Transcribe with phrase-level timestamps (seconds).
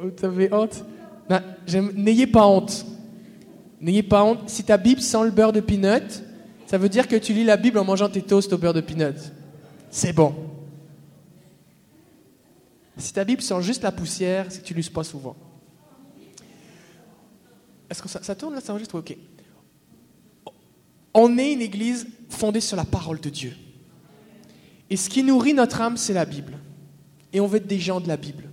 [0.00, 0.84] Vous avez honte?
[1.28, 1.42] Ben,
[1.94, 2.86] N'ayez pas honte.
[3.80, 4.48] N'ayez pas honte.
[4.48, 6.22] Si ta Bible sent le beurre de peanut,
[6.66, 8.80] ça veut dire que tu lis la Bible en mangeant tes toasts au beurre de
[8.80, 9.16] peanut.
[9.90, 10.34] C'est bon.
[12.96, 15.36] Si ta Bible sent juste la poussière, c'est que tu l'uses pas souvent.
[17.88, 18.96] Est-ce que ça, ça tourne là, ça enregistre?
[18.96, 19.16] Ok.
[21.12, 23.56] On est une église fondée sur la parole de Dieu.
[24.88, 26.58] Et ce qui nourrit notre âme, c'est la Bible.
[27.32, 28.49] Et on veut être des gens de la Bible.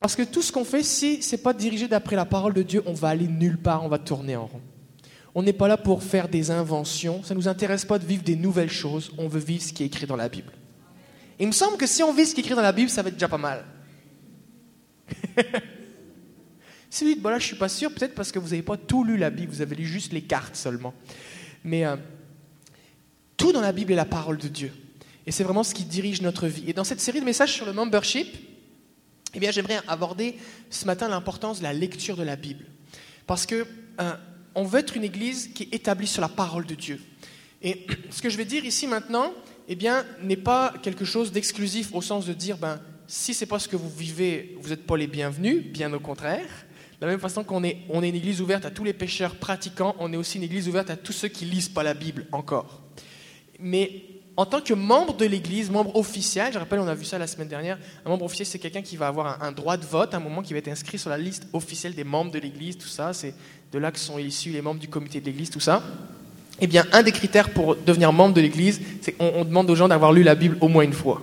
[0.00, 2.62] Parce que tout ce qu'on fait, si ce n'est pas dirigé d'après la parole de
[2.62, 4.60] Dieu, on va aller nulle part, on va tourner en rond.
[5.34, 8.22] On n'est pas là pour faire des inventions, ça ne nous intéresse pas de vivre
[8.22, 10.52] des nouvelles choses, on veut vivre ce qui est écrit dans la Bible.
[11.38, 13.02] Il me semble que si on vit ce qui est écrit dans la Bible, ça
[13.02, 13.64] va être déjà pas mal.
[16.90, 18.78] si vous dites, bon là je suis pas sûr, peut-être parce que vous n'avez pas
[18.78, 20.94] tout lu la Bible, vous avez lu juste les cartes seulement.
[21.64, 21.96] Mais euh,
[23.36, 24.72] tout dans la Bible est la parole de Dieu.
[25.26, 26.64] Et c'est vraiment ce qui dirige notre vie.
[26.68, 28.28] Et dans cette série de messages sur le membership,
[29.36, 30.36] eh bien, j'aimerais aborder
[30.70, 32.64] ce matin l'importance de la lecture de la Bible.
[33.26, 33.66] Parce que
[34.00, 34.14] euh,
[34.54, 36.98] on veut être une église qui est établie sur la parole de Dieu.
[37.60, 39.34] Et ce que je vais dire ici maintenant,
[39.68, 43.58] eh bien, n'est pas quelque chose d'exclusif au sens de dire, ben, si c'est pas
[43.58, 46.48] ce que vous vivez, vous n'êtes pas les bienvenus, bien au contraire.
[46.98, 49.34] De la même façon qu'on est, on est une église ouverte à tous les pécheurs
[49.34, 52.26] pratiquants, on est aussi une église ouverte à tous ceux qui lisent pas la Bible
[52.32, 52.80] encore.
[53.60, 54.02] Mais
[54.36, 57.26] en tant que membre de l'Église, membre officiel, je rappelle, on a vu ça la
[57.26, 60.20] semaine dernière, un membre officiel, c'est quelqu'un qui va avoir un, droit de vote, un
[60.20, 63.14] moment qui va être inscrit sur la liste officielle des membres de l'Église, tout ça,
[63.14, 63.34] c'est
[63.72, 65.82] de là que sont issus les membres du comité de l'Église, tout ça.
[66.60, 69.74] Eh bien, un des critères pour devenir membre de l'Église, c'est qu'on on demande aux
[69.74, 71.22] gens d'avoir lu la Bible au moins une fois.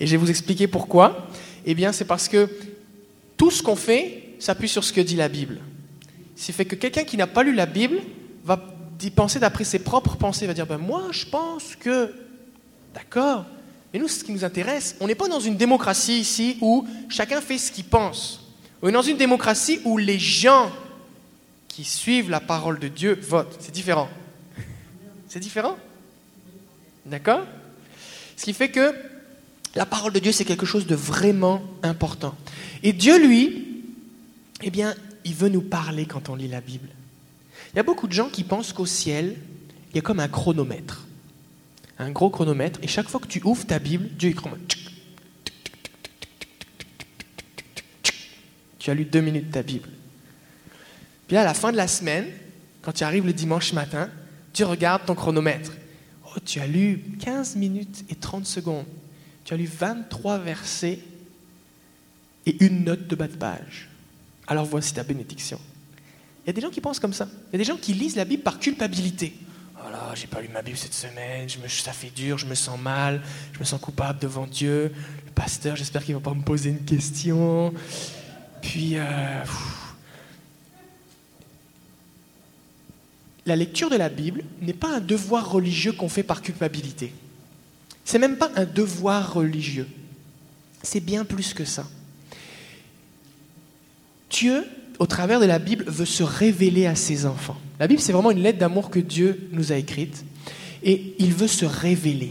[0.00, 1.28] Et je vais vous expliquer pourquoi.
[1.66, 2.48] Eh bien, c'est parce que
[3.36, 5.58] tout ce qu'on fait s'appuie sur ce que dit la Bible.
[6.36, 7.98] Ce qui fait que quelqu'un qui n'a pas lu la Bible
[8.44, 12.14] va d'y penser d'après ses propres pensées, va dire ben moi je pense que
[12.94, 13.44] d'accord.
[13.92, 14.96] Mais nous ce qui nous intéresse.
[15.00, 18.44] On n'est pas dans une démocratie ici où chacun fait ce qu'il pense.
[18.82, 20.70] On est dans une démocratie où les gens
[21.68, 23.56] qui suivent la parole de Dieu votent.
[23.60, 24.08] C'est différent.
[25.28, 25.76] C'est différent?
[27.06, 27.46] D'accord?
[28.36, 28.94] Ce qui fait que
[29.74, 32.34] la parole de Dieu c'est quelque chose de vraiment important.
[32.82, 33.82] Et Dieu lui,
[34.62, 34.94] eh bien,
[35.24, 36.88] il veut nous parler quand on lit la Bible.
[37.72, 39.36] Il y a beaucoup de gens qui pensent qu'au ciel,
[39.90, 41.06] il y a comme un chronomètre.
[41.98, 42.78] Un gros chronomètre.
[42.82, 44.76] Et chaque fois que tu ouvres ta Bible, Dieu chronomètre.
[48.78, 49.88] Tu as lu deux minutes de ta Bible.
[51.26, 52.26] Puis à la fin de la semaine,
[52.80, 54.10] quand tu arrives le dimanche matin,
[54.52, 55.72] tu regardes ton chronomètre.
[56.24, 58.86] Oh, tu as lu 15 minutes et 30 secondes.
[59.44, 61.00] Tu as lu 23 versets
[62.46, 63.88] et une note de bas de page.
[64.46, 65.60] Alors voici ta bénédiction.
[66.48, 67.28] Il y a des gens qui pensent comme ça.
[67.50, 69.34] Il y a des gens qui lisent la Bible par culpabilité.
[69.76, 72.80] Oh là, j'ai pas lu ma Bible cette semaine, ça fait dur, je me sens
[72.80, 73.20] mal,
[73.52, 74.90] je me sens coupable devant Dieu.
[75.26, 77.74] Le pasteur, j'espère qu'il va pas me poser une question.
[78.62, 79.44] Puis, euh,
[83.44, 87.12] la lecture de la Bible n'est pas un devoir religieux qu'on fait par culpabilité.
[88.06, 89.86] C'est même pas un devoir religieux.
[90.82, 91.86] C'est bien plus que ça.
[94.30, 94.64] Dieu,
[94.98, 97.56] au travers de la Bible, veut se révéler à ses enfants.
[97.78, 100.24] La Bible, c'est vraiment une lettre d'amour que Dieu nous a écrite.
[100.82, 102.30] Et il veut se révéler.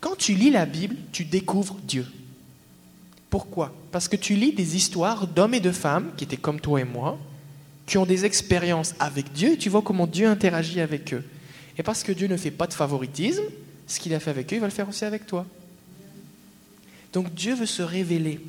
[0.00, 2.06] Quand tu lis la Bible, tu découvres Dieu.
[3.28, 3.74] Pourquoi?
[3.92, 6.84] Parce que tu lis des histoires d'hommes et de femmes qui étaient comme toi et
[6.84, 7.18] moi,
[7.86, 11.24] qui ont des expériences avec Dieu, et tu vois comment Dieu interagit avec eux.
[11.76, 13.42] Et parce que Dieu ne fait pas de favoritisme,
[13.86, 15.46] ce qu'il a fait avec eux, il va le faire aussi avec toi.
[17.12, 18.40] Donc Dieu veut se révéler.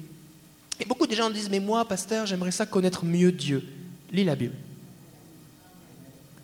[0.82, 3.64] Et beaucoup de gens disent, mais moi, pasteur, j'aimerais ça connaître mieux Dieu.
[4.12, 4.56] Lis la Bible.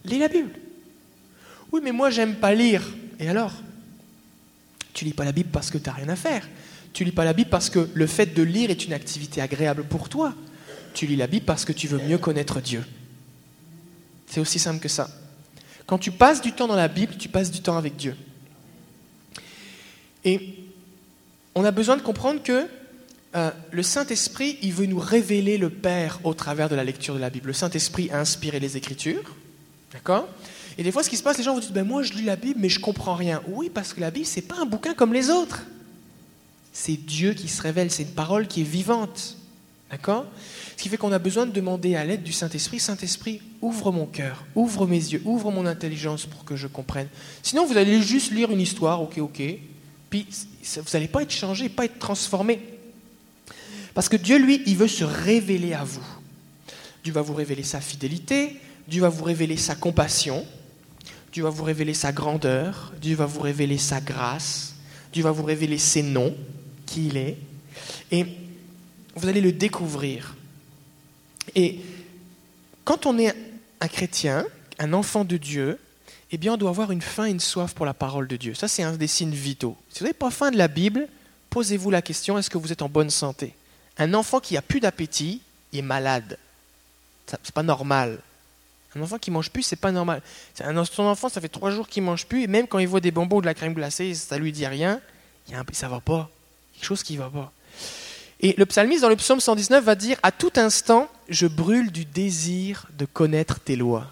[0.06, 0.52] Lis la Bible.
[1.72, 2.84] Oui, mais moi, j'aime pas lire.
[3.20, 3.52] Et alors?
[4.94, 6.48] Tu lis pas la Bible parce que tu n'as rien à faire.
[6.94, 9.84] Tu lis pas la Bible parce que le fait de lire est une activité agréable
[9.86, 10.36] pour toi.
[10.94, 12.84] Tu lis la Bible parce que tu veux mieux connaître Dieu.
[14.28, 15.10] C'est aussi simple que ça.
[15.88, 18.16] Quand tu passes du temps dans la Bible, tu passes du temps avec Dieu.
[20.24, 20.60] Et
[21.56, 22.68] on a besoin de comprendre que
[23.36, 27.20] euh, le Saint-Esprit, il veut nous révéler le Père au travers de la lecture de
[27.20, 27.48] la Bible.
[27.48, 29.36] Le Saint-Esprit a inspiré les Écritures,
[29.92, 30.28] d'accord?
[30.78, 32.24] Et des fois, ce qui se passe, les gens vous disent, ben moi, je lis
[32.24, 33.42] la Bible, mais je comprends rien.
[33.48, 35.64] Oui, parce que la Bible, c'est pas un bouquin comme les autres.
[36.72, 39.36] C'est Dieu qui se révèle, c'est une parole qui est vivante,
[39.90, 40.26] d'accord?
[40.78, 44.06] Ce qui fait qu'on a besoin de demander à l'aide du Saint-Esprit, Saint-Esprit, ouvre mon
[44.06, 47.08] cœur, ouvre mes yeux, ouvre mon intelligence pour que je comprenne.
[47.42, 49.42] Sinon, vous allez juste lire une histoire, ok, ok,
[50.12, 50.28] puis
[50.64, 52.77] vous n'allez pas être changé, pas être transformé.
[53.98, 56.06] Parce que Dieu, lui, il veut se révéler à vous.
[57.04, 58.56] Dieu va vous révéler sa fidélité,
[58.88, 60.46] Dieu va vous révéler sa compassion,
[61.34, 64.76] Dieu va vous révéler sa grandeur, Dieu va vous révéler sa grâce,
[65.12, 66.36] Dieu va vous révéler ses noms,
[66.86, 67.38] qui il est.
[68.12, 68.28] Et
[69.16, 70.36] vous allez le découvrir.
[71.56, 71.80] Et
[72.86, 73.34] quand on est
[73.82, 74.46] un chrétien,
[74.78, 75.80] un enfant de Dieu,
[76.32, 78.54] eh bien, on doit avoir une faim et une soif pour la parole de Dieu.
[78.54, 79.76] Ça, c'est un des signes vitaux.
[79.90, 81.08] Si vous n'avez pas faim de la Bible,
[81.50, 83.56] posez-vous la question est-ce que vous êtes en bonne santé?
[84.00, 85.42] Un enfant qui a plus d'appétit,
[85.74, 86.38] est malade.
[87.28, 88.20] C'est pas normal.
[88.96, 90.22] Un enfant qui mange plus, c'est pas normal.
[90.56, 93.12] Son enfant, ça fait trois jours qu'il mange plus, et même quand il voit des
[93.12, 95.02] bonbons ou de la crème glacée, ça lui dit rien.
[95.48, 96.30] Il y a un, ça va pas.
[96.74, 97.52] Quelque chose qui va pas.
[98.40, 102.06] Et le psalmiste, dans le psaume 119, va dire À tout instant, je brûle du
[102.06, 104.08] désir de connaître tes lois.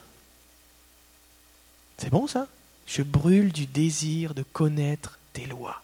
[1.98, 2.48] C'est bon ça?
[2.88, 5.82] Je brûle du désir de connaître tes lois.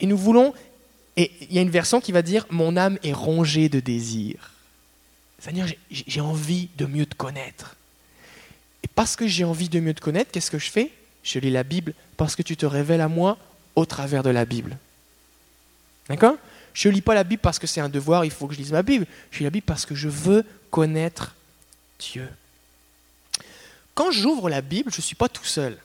[0.00, 0.54] Et nous voulons,
[1.18, 4.52] et il y a une version qui va dire Mon âme est rongée de désir.
[5.40, 7.76] C'est-à-dire, j'ai envie de mieux te connaître.
[8.84, 10.92] Et parce que j'ai envie de mieux te connaître, qu'est-ce que je fais?
[11.24, 13.36] Je lis la Bible parce que tu te révèles à moi
[13.74, 14.78] au travers de la Bible.
[16.08, 16.36] D'accord?
[16.72, 18.60] Je ne lis pas la Bible parce que c'est un devoir, il faut que je
[18.60, 19.06] lise ma Bible.
[19.32, 21.34] Je lis la Bible parce que je veux connaître
[21.98, 22.28] Dieu.
[23.94, 25.76] Quand j'ouvre la Bible, je ne suis pas tout seul.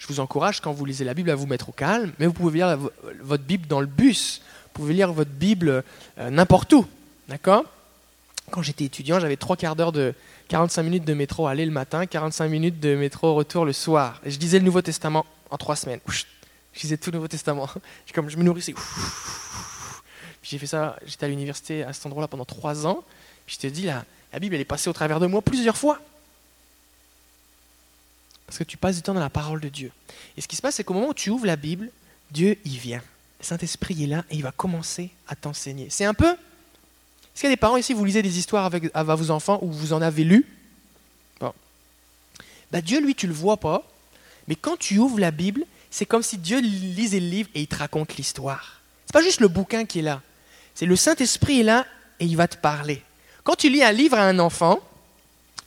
[0.00, 2.32] Je vous encourage, quand vous lisez la Bible, à vous mettre au calme, mais vous
[2.32, 2.78] pouvez lire
[3.20, 5.84] votre Bible dans le bus, vous pouvez lire votre Bible
[6.18, 6.86] euh, n'importe où.
[7.28, 7.64] D'accord?
[8.50, 10.14] Quand j'étais étudiant, j'avais trois quarts d'heure de
[10.48, 14.22] 45 minutes de métro aller le matin, 45 minutes de métro retour le soir.
[14.24, 16.00] Et je lisais le Nouveau Testament en trois semaines.
[16.08, 17.68] Je lisais tout le Nouveau Testament.
[18.14, 18.74] Comme je me nourrissais.
[20.42, 23.04] j'ai fait ça, j'étais à l'université à cet endroit-là pendant trois ans.
[23.44, 24.02] Puis je te dis, la,
[24.32, 26.00] la Bible, elle est passée au travers de moi plusieurs fois.
[28.50, 29.92] Parce que tu passes du temps dans la parole de Dieu.
[30.36, 31.88] Et ce qui se passe, c'est qu'au moment où tu ouvres la Bible,
[32.32, 33.00] Dieu, il vient.
[33.38, 35.86] Le Saint-Esprit est là et il va commencer à t'enseigner.
[35.88, 36.32] C'est un peu.
[36.32, 39.60] Est-ce qu'il y a des parents ici, vous lisez des histoires avec, avec vos enfants
[39.62, 40.44] ou vous en avez lu?
[41.38, 41.52] Bon.
[42.72, 43.88] Ben, Dieu, lui, tu le vois pas.
[44.48, 47.68] Mais quand tu ouvres la Bible, c'est comme si Dieu lisait le livre et il
[47.68, 48.80] te raconte l'histoire.
[49.06, 50.22] C'est pas juste le bouquin qui est là.
[50.74, 51.86] C'est le Saint-Esprit est là
[52.18, 53.00] et il va te parler.
[53.44, 54.80] Quand tu lis un livre à un enfant,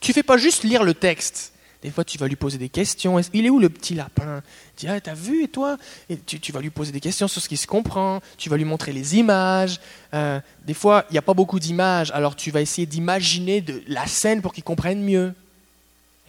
[0.01, 1.52] tu fais pas juste lire le texte.
[1.83, 3.19] Des fois, tu vas lui poser des questions.
[3.33, 4.41] Il est où le petit lapin?
[4.77, 5.77] Tu dis, ah, t'as vu, et toi?
[6.09, 8.21] Et tu, vas lui poser des questions sur ce qui se comprend.
[8.37, 9.81] Tu vas lui montrer les images.
[10.13, 14.07] Euh, des fois, il n'y a pas beaucoup d'images, alors tu vas essayer d'imaginer la
[14.07, 15.33] scène pour qu'il comprenne mieux.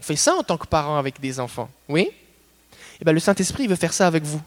[0.00, 2.08] On fait ça en tant que parent avec des enfants, oui?
[3.00, 4.42] Eh ben, le Saint-Esprit veut faire ça avec vous.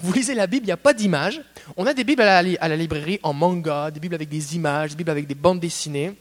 [0.00, 1.40] Vous lisez la Bible, il n'y a pas d'image.
[1.78, 4.96] On a des Bibles à la, librairie en manga, des Bibles avec des images, des
[4.96, 6.12] Bibles avec des bandes dessinées.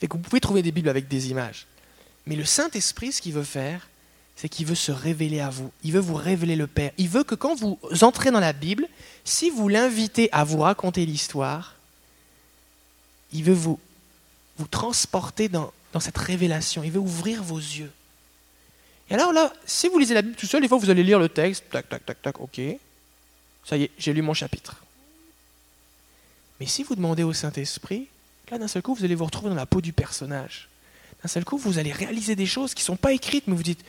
[0.00, 1.66] Fait que vous pouvez trouver des Bibles avec des images.
[2.26, 3.88] Mais le Saint-Esprit, ce qu'il veut faire,
[4.36, 5.70] c'est qu'il veut se révéler à vous.
[5.82, 6.90] Il veut vous révéler le Père.
[6.98, 8.88] Il veut que quand vous entrez dans la Bible,
[9.24, 11.76] si vous l'invitez à vous raconter l'histoire,
[13.32, 13.78] il veut vous,
[14.58, 16.82] vous transporter dans cette révélation.
[16.82, 17.92] Il veut ouvrir vos yeux.
[19.10, 21.18] Et alors là, si vous lisez la Bible tout seul, des fois vous allez lire
[21.18, 22.60] le texte, tac, tac, tac, tac, ok.
[23.64, 24.76] Ça y est, j'ai lu mon chapitre.
[26.60, 28.08] Mais si vous demandez au Saint-Esprit,
[28.50, 30.68] là d'un seul coup, vous allez vous retrouver dans la peau du personnage.
[31.24, 33.62] D'un seul coup, vous allez réaliser des choses qui ne sont pas écrites, mais vous
[33.62, 33.82] dites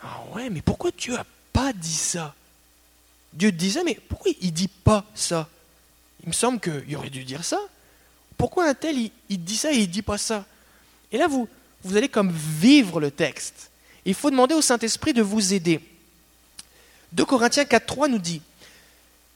[0.00, 2.36] Ah ouais, mais pourquoi Dieu n'a pas dit ça?
[3.32, 5.48] Dieu disait, mais pourquoi il dit pas ça?
[6.22, 7.58] Il me semble qu'il aurait dû dire ça.
[8.38, 8.96] Pourquoi un tel,
[9.28, 10.46] il, dit ça et il dit pas ça?
[11.10, 11.48] Et là, vous,
[11.82, 13.70] vous allez comme vivre le texte.
[14.04, 15.80] Il faut demander au Saint-Esprit de vous aider.
[17.10, 18.40] 2 Corinthiens 4.3 nous dit,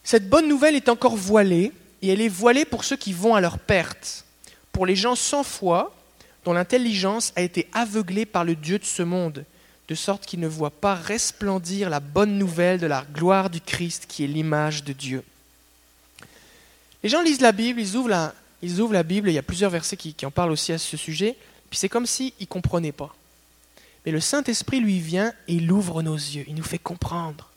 [0.05, 1.73] Cette bonne nouvelle est encore voilée,
[2.03, 4.25] et elle est voilée pour ceux qui vont à leur perte,
[4.70, 5.93] pour les gens sans foi,
[6.44, 9.44] dont l'intelligence a été aveuglée par le Dieu de ce monde,
[9.89, 14.06] de sorte qu'ils ne voient pas resplendir la bonne nouvelle de la gloire du Christ
[14.09, 15.25] qui est l'image de Dieu.
[17.03, 19.43] Les gens lisent la Bible, ils ouvrent la, ils ouvrent la Bible, il y a
[19.43, 21.37] plusieurs versets qui, en parlent aussi à ce sujet,
[21.69, 23.15] puis c'est comme s'ils ne comprenaient pas.
[24.05, 27.49] Mais le Saint-Esprit, lui, vient et il ouvre nos yeux, il nous fait comprendre.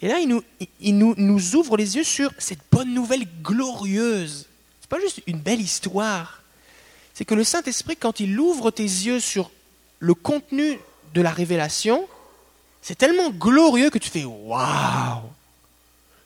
[0.00, 0.42] Et là, il nous,
[0.80, 4.48] il nous, nous ouvre les yeux sur cette bonne nouvelle glorieuse.
[4.80, 6.41] Ce n'est pas juste une belle histoire.
[7.14, 9.50] C'est que le Saint-Esprit, quand il ouvre tes yeux sur
[9.98, 10.78] le contenu
[11.14, 12.06] de la révélation,
[12.80, 15.22] c'est tellement glorieux que tu fais Waouh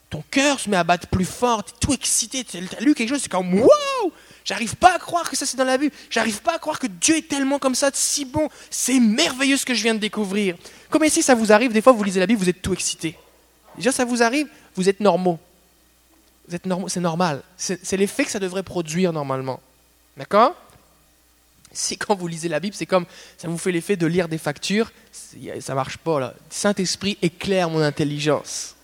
[0.09, 2.95] Ton cœur se met à battre plus fort, tu es tout excité, tu as lu
[2.95, 4.11] quelque chose, c'est comme Waouh
[4.47, 5.93] J'arrive pas à croire que ça c'est dans la Bible.
[6.09, 8.47] J'arrive pas à croire que Dieu est tellement comme ça, si bon.
[8.69, 10.55] C'est merveilleux ce que je viens de découvrir.
[10.89, 13.17] Comme ici, ça vous arrive, des fois vous lisez la Bible, vous êtes tout excité.
[13.75, 15.37] Déjà, ça vous arrive, vous êtes normaux.
[16.47, 17.43] Vous êtes normaux, c'est normal.
[17.57, 19.59] C'est l'effet que ça devrait produire normalement.
[20.15, 20.55] D'accord?
[21.77, 23.05] Si quand vous lisez la Bible, c'est comme
[23.37, 24.91] ça vous fait l'effet de lire des factures,
[25.59, 26.33] ça marche pas là.
[26.49, 28.75] Saint-Esprit éclaire mon intelligence.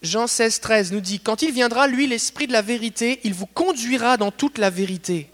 [0.00, 3.46] Jean 16, 13 nous dit, Quand il viendra, lui, l'Esprit de la vérité, il vous
[3.46, 5.28] conduira dans toute la vérité.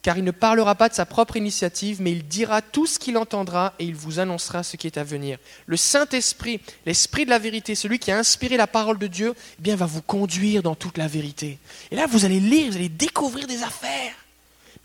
[0.00, 3.18] car il ne parlera pas de sa propre initiative, mais il dira tout ce qu'il
[3.18, 5.36] entendra et il vous annoncera ce qui est à venir.
[5.66, 9.62] Le Saint-Esprit, l'Esprit de la vérité, celui qui a inspiré la parole de Dieu, eh
[9.62, 11.58] bien, va vous conduire dans toute la vérité.
[11.90, 14.14] Et là, vous allez lire, vous allez découvrir des affaires.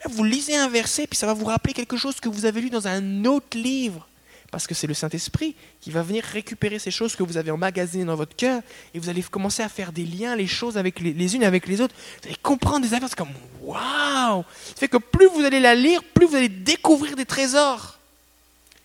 [0.09, 2.69] Vous lisez un verset, puis ça va vous rappeler quelque chose que vous avez lu
[2.69, 4.07] dans un autre livre
[4.53, 8.05] parce que c'est le Saint-Esprit qui va venir récupérer ces choses que vous avez emmagasinées
[8.05, 8.61] dans votre cœur,
[8.93, 11.81] et vous allez commencer à faire des liens, les choses avec les, unes avec les
[11.81, 11.95] autres.
[12.21, 13.33] Vous allez comprendre des affaires, c'est comme
[13.63, 17.97] waouh Ça fait que plus vous allez la lire, plus vous allez découvrir des trésors.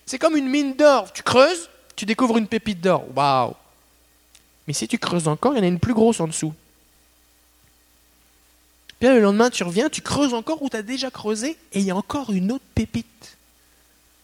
[0.06, 1.12] C'est comme une mine d'or.
[1.12, 3.04] Tu creuses, tu découvres une pépite d'or.
[3.14, 3.52] Waouh
[4.66, 6.54] Mais si tu creuses encore, il y en a une plus grosse en dessous.
[8.98, 11.84] Puis le lendemain, tu reviens, tu creuses encore où tu as déjà creusé, et il
[11.84, 13.36] y a encore une autre pépite,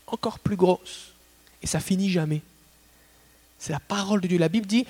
[0.06, 1.12] encore plus grosse.
[1.62, 2.42] Et ça finit jamais.
[3.58, 4.38] C'est la parole de Dieu.
[4.38, 4.84] La Bible dit,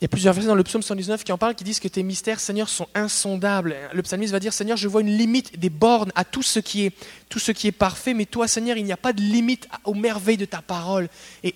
[0.00, 1.86] il y a plusieurs versets dans le psaume 119 qui en parlent, qui disent que
[1.86, 3.76] tes mystères, Seigneur, sont insondables.
[3.92, 6.86] Le psalmiste va dire, Seigneur, je vois une limite, des bornes à tout ce qui
[6.86, 10.60] est, parfait, mais toi, Seigneur, il n'y a pas de limite aux merveilles de ta
[10.60, 11.08] parole.
[11.44, 11.54] Et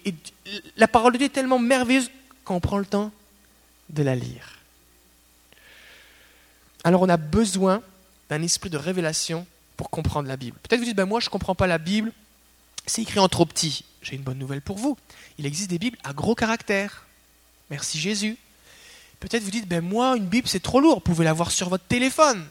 [0.77, 2.11] la parole de Dieu est tellement merveilleuse
[2.45, 3.11] qu'on prend le temps
[3.91, 4.56] de la lire.
[6.87, 7.83] Alors on a besoin
[8.31, 9.45] d'un esprit de révélation
[9.77, 10.57] pour comprendre la Bible.
[10.63, 12.13] Peut-être vous dites, ben moi je ne comprends pas la Bible,
[12.87, 13.85] c'est écrit en trop petit.
[14.03, 14.97] J'ai une bonne nouvelle pour vous.
[15.37, 17.05] Il existe des Bibles à gros caractères.
[17.71, 18.37] Merci Jésus.
[19.19, 20.99] Peut-être vous dites, ben moi, une Bible, c'est trop lourd.
[20.99, 22.47] Vous pouvez l'avoir sur votre téléphone.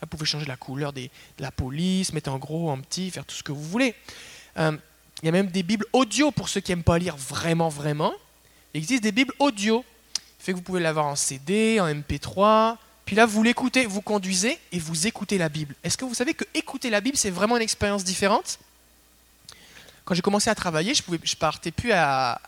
[0.00, 1.08] Vous pouvez changer la couleur de
[1.40, 3.96] la police, mettre en gros, en petit, faire tout ce que vous voulez.
[4.56, 4.70] Euh,
[5.22, 8.12] il y a même des Bibles audio pour ceux qui n'aiment pas lire vraiment, vraiment.
[8.72, 9.84] Il existe des Bibles audio.
[10.38, 12.76] fait que vous pouvez l'avoir en CD, en MP3.
[13.10, 15.74] Puis là, vous l'écoutez, vous conduisez et vous écoutez la Bible.
[15.82, 18.60] Est-ce que vous savez que écouter la Bible, c'est vraiment une expérience différente?
[20.04, 22.40] Quand j'ai commencé à travailler, je ne partais plus à,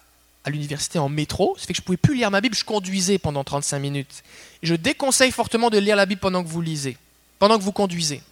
[0.46, 3.18] l'université en métro, ça fait que je ne pouvais plus lire ma Bible, je conduisais
[3.18, 4.22] pendant 35 minutes.
[4.62, 6.96] Je déconseille fortement de lire la Bible pendant que vous lisez,
[7.40, 8.22] pendant que vous conduisez.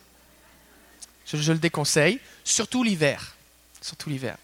[1.27, 3.35] Je, le déconseille, surtout l'hiver.
[3.81, 4.37] Surtout l'hiver.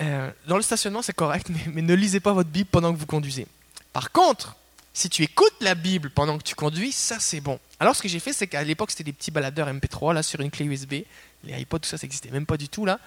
[0.00, 3.06] Euh, dans le stationnement, c'est correct, mais, ne lisez pas votre Bible pendant que vous
[3.06, 3.46] conduisez.
[3.92, 4.56] Par contre,
[4.96, 7.60] si tu écoutes la Bible pendant que tu conduis, ça c'est bon.
[7.78, 10.40] Alors ce que j'ai fait, c'est qu'à l'époque, c'était des petits baladeurs MP3 là sur
[10.40, 11.02] une clé USB.
[11.44, 12.98] Les iPods, tout ça, ça n'existait même pas du tout là.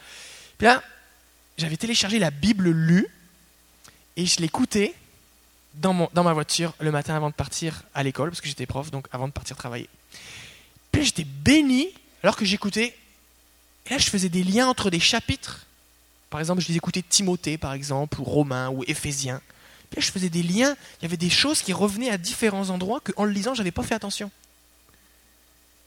[0.60, 0.84] Puis là,
[1.58, 3.08] j'avais téléchargé la Bible lue
[4.18, 4.94] et je l'écoutais
[5.74, 8.92] dans, dans ma voiture le matin avant de partir à l'école, parce que j'étais prof,
[8.92, 9.90] donc avant de partir travailler.
[10.92, 11.88] Puis j'étais béni
[12.22, 12.96] alors que j'écoutais.
[13.88, 15.66] Et là, je faisais des liens entre des chapitres.
[16.30, 19.42] Par exemple, je les écoutais Timothée, par exemple, ou Romain, ou Éphésiens.
[19.90, 20.76] Puis je faisais des liens.
[21.00, 23.72] Il y avait des choses qui revenaient à différents endroits qu'en le lisant, je n'avais
[23.72, 24.32] pas fait attention.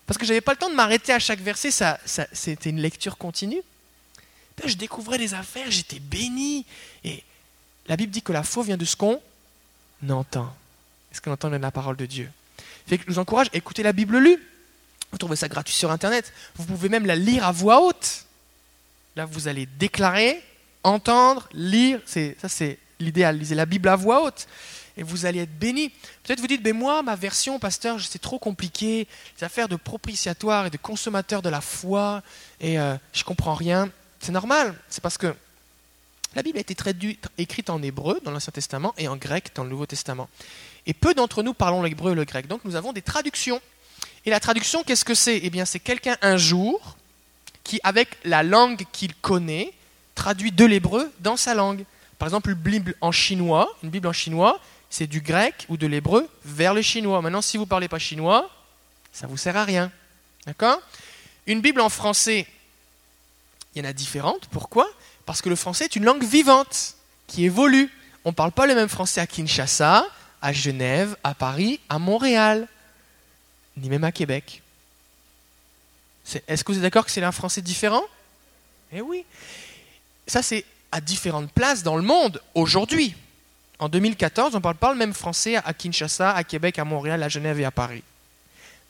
[0.06, 1.98] Parce que je n'avais pas le temps de m'arrêter à chaque verset, ça,
[2.32, 3.62] c'était une lecture continue
[4.66, 6.64] je découvrais des affaires, j'étais béni.
[7.04, 7.22] Et
[7.86, 9.20] la Bible dit que la foi vient de ce qu'on
[10.08, 10.54] entend.
[11.10, 12.30] Est-ce qu'on entend la parole de Dieu?
[12.86, 14.38] Fait que je vous encourage à écouter la Bible lue.
[15.10, 16.32] Vous trouvez ça gratuit sur Internet.
[16.56, 18.24] Vous pouvez même la lire à voix haute.
[19.14, 20.42] Là, vous allez déclarer,
[20.84, 22.00] entendre, lire.
[22.06, 23.38] ça, c'est l'idéal.
[23.38, 24.46] Lisez la Bible à voix haute.
[24.96, 25.88] Et vous allez être béni.
[26.22, 29.06] Peut-être vous dites, mais moi, ma version, pasteur, c'est trop compliqué.
[29.38, 32.22] Les affaires de propitiatoire et de consommateur de la foi.
[32.60, 33.90] Et euh, je comprends rien.
[34.20, 35.34] C'est normal, c'est parce que
[36.34, 39.64] la Bible a été traduite, écrite en hébreu dans l'Ancien Testament et en grec dans
[39.64, 40.28] le Nouveau Testament.
[40.86, 43.60] Et peu d'entre nous parlons l'hébreu et le grec, donc nous avons des traductions.
[44.24, 45.40] Et la traduction, qu'est-ce que c'est?
[45.42, 46.96] Eh bien, c'est quelqu'un un jour
[47.64, 49.72] qui, avec la langue qu'il connaît,
[50.14, 51.84] traduit de l'hébreu dans sa langue.
[52.22, 54.60] Par exemple, une Bible en chinois, une Bible en chinois,
[54.90, 57.20] c'est du grec ou de l'hébreu vers le chinois.
[57.20, 58.48] Maintenant, si vous ne parlez pas chinois,
[59.12, 59.90] ça ne vous sert à rien.
[60.46, 60.80] D'accord?
[61.48, 62.46] Une Bible en français,
[63.74, 64.46] il y en a différentes.
[64.52, 64.88] Pourquoi?
[65.26, 66.94] Parce que le français est une langue vivante,
[67.26, 67.90] qui évolue.
[68.24, 70.06] On ne parle pas le même français à Kinshasa,
[70.40, 72.68] à Genève, à Paris, à Montréal,
[73.76, 74.62] ni même à Québec.
[76.46, 78.04] Est-ce que vous êtes d'accord que c'est un français différent?
[78.92, 79.24] Eh oui.
[80.28, 83.16] Ça, c'est à différentes places dans le monde aujourd'hui.
[83.78, 87.20] En 2014, on ne parle pas le même français à Kinshasa, à Québec, à Montréal,
[87.22, 88.04] à Genève et à Paris.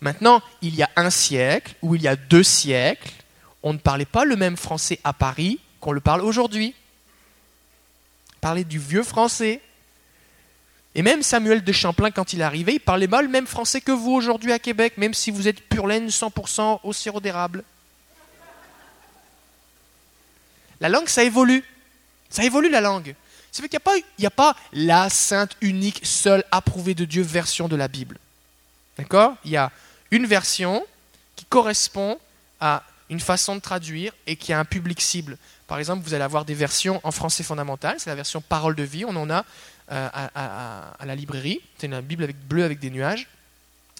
[0.02, 3.12] Maintenant, il y a un siècle, ou il y a deux siècles,
[3.62, 6.74] on ne parlait pas le même français à Paris qu'on le parle aujourd'hui.
[8.40, 9.60] Parler du vieux français.
[10.94, 13.80] Et même Samuel de Champlain, quand il est arrivé, il parlait pas le même français
[13.80, 17.64] que vous aujourd'hui à Québec, même si vous êtes pur laine 100% au sirop d'érable.
[20.80, 21.64] La langue, ça évolue.
[22.32, 23.14] Ça évolue la langue.
[23.52, 23.78] Ça fait qu'il
[24.18, 28.18] n'y a, a, pas la sainte, unique, seule, approuvée de Dieu version de la Bible.
[28.96, 29.34] D'accord?
[29.44, 29.70] Il y a
[30.10, 30.84] une version
[31.36, 32.18] qui correspond
[32.60, 35.36] à une façon de traduire et qui a un public cible.
[35.66, 38.82] Par exemple, vous allez avoir des versions en français fondamental, c'est la version parole de
[38.82, 39.44] vie, on en a
[39.90, 43.28] euh, à, la librairie, c'est une Bible avec, bleue avec des nuages.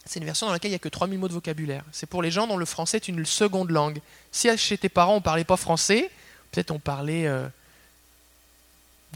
[0.07, 1.85] c'est une version dans laquelle il n'y a que 3000 mots de vocabulaire.
[1.93, 4.01] C'est pour les gens dont le français est une seconde langue.
[4.31, 6.11] Si chez tes parents on ne parlait pas français,
[6.51, 7.47] peut-être on parlait euh,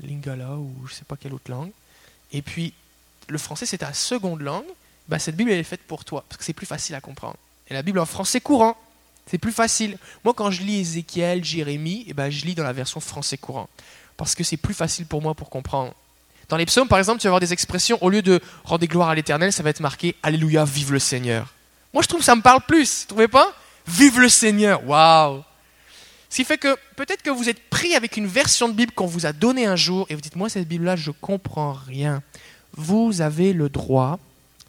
[0.03, 1.71] lingala ou je ne sais pas quelle autre langue,
[2.33, 2.73] et puis
[3.29, 4.65] le français c'est ta seconde langue,
[5.09, 7.37] bah, cette Bible elle est faite pour toi, parce que c'est plus facile à comprendre.
[7.69, 8.77] Et la Bible en français courant,
[9.27, 9.99] c'est plus facile.
[10.25, 13.39] Moi quand je lis Ézéchiel, Jérémie, et eh ben, je lis dans la version français
[13.39, 13.69] courant,
[14.17, 15.95] parce que c'est plus facile pour moi pour comprendre.
[16.49, 19.09] Dans les psaumes, par exemple, tu vas avoir des expressions, au lieu de rendre gloire
[19.09, 21.53] à l'éternel, ça va être marqué Alléluia, vive le Seigneur.
[21.93, 23.53] Moi, je trouve que ça me parle plus, vous trouvez pas?
[23.89, 25.43] Vive le Seigneur, waouh
[26.37, 29.07] Ce qui fait que peut-être que vous êtes pris avec une version de Bible qu'on
[29.07, 32.23] vous a donnée un jour et vous dites Moi, cette Bible-là, je comprends rien.
[32.75, 34.19] Vous avez le droit,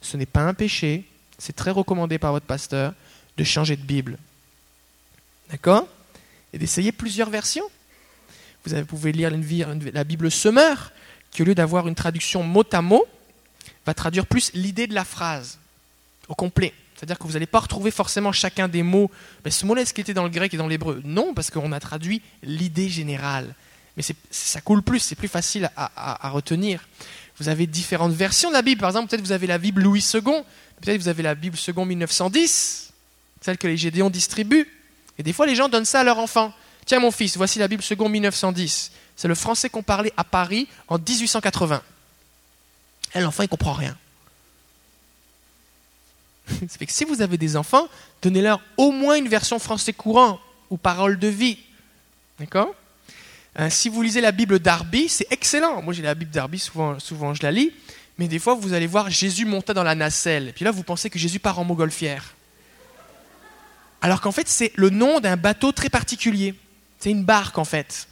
[0.01, 1.03] ce n'est pas un péché,
[1.38, 2.93] c'est très recommandé par votre pasteur,
[3.36, 4.17] de changer de Bible.
[5.50, 5.86] D'accord?
[6.53, 7.69] Et d'essayer plusieurs versions.
[8.65, 10.93] Vous pouvez lire la Bible Semeur,
[11.31, 13.05] qui au lieu d'avoir une traduction mot à mot,
[13.86, 15.59] va traduire plus l'idée de la phrase
[16.29, 16.74] au complet.
[16.98, 19.12] C'est-à-dire que vous n'allez pas retrouver forcément chacun des mots.
[19.46, 21.72] Mais ce mot-là, est-ce qu'il était dans le grec et dans l'hébreu Non, parce qu'on
[21.72, 23.54] a traduit l'idée générale.
[23.96, 26.88] Mais ça coule plus, c'est plus facile à, retenir.
[27.39, 28.82] Vous avez différentes versions de la Bible.
[28.82, 30.22] Par exemple, peut-être vous avez la Bible Louis II,
[30.82, 32.94] peut-être vous avez la Bible II 1910,
[33.42, 34.68] celle que les Gédéons distribuent.
[35.20, 36.51] Et des fois, les gens donnent ça à leur enfant.
[36.86, 38.92] Tiens, mon fils, voici la Bible II 1910.
[39.16, 41.82] C'est le français qu'on parlait à Paris en 1880.
[43.13, 43.96] Et l'enfant, il comprend rien.
[46.48, 47.88] Ça fait que si vous avez des enfants,
[48.22, 50.39] donnez-leur au moins une version français courant
[50.70, 51.60] ou parole de vie.
[52.39, 52.74] D'accord?
[53.60, 55.82] Euh, Si vous lisez la Bible d'Arby, c'est excellent.
[55.82, 57.72] Moi, j'ai la Bible d'Arby, souvent, souvent je la lis.
[58.18, 60.50] Mais des fois, vous allez voir Jésus monter dans la nacelle.
[60.50, 62.34] Et puis là, vous pensez que Jésus part en montgolfière.
[64.01, 66.56] Alors qu'en fait, c'est le nom d'un bateau très particulier.
[67.00, 68.08] C'est une barque, en fait.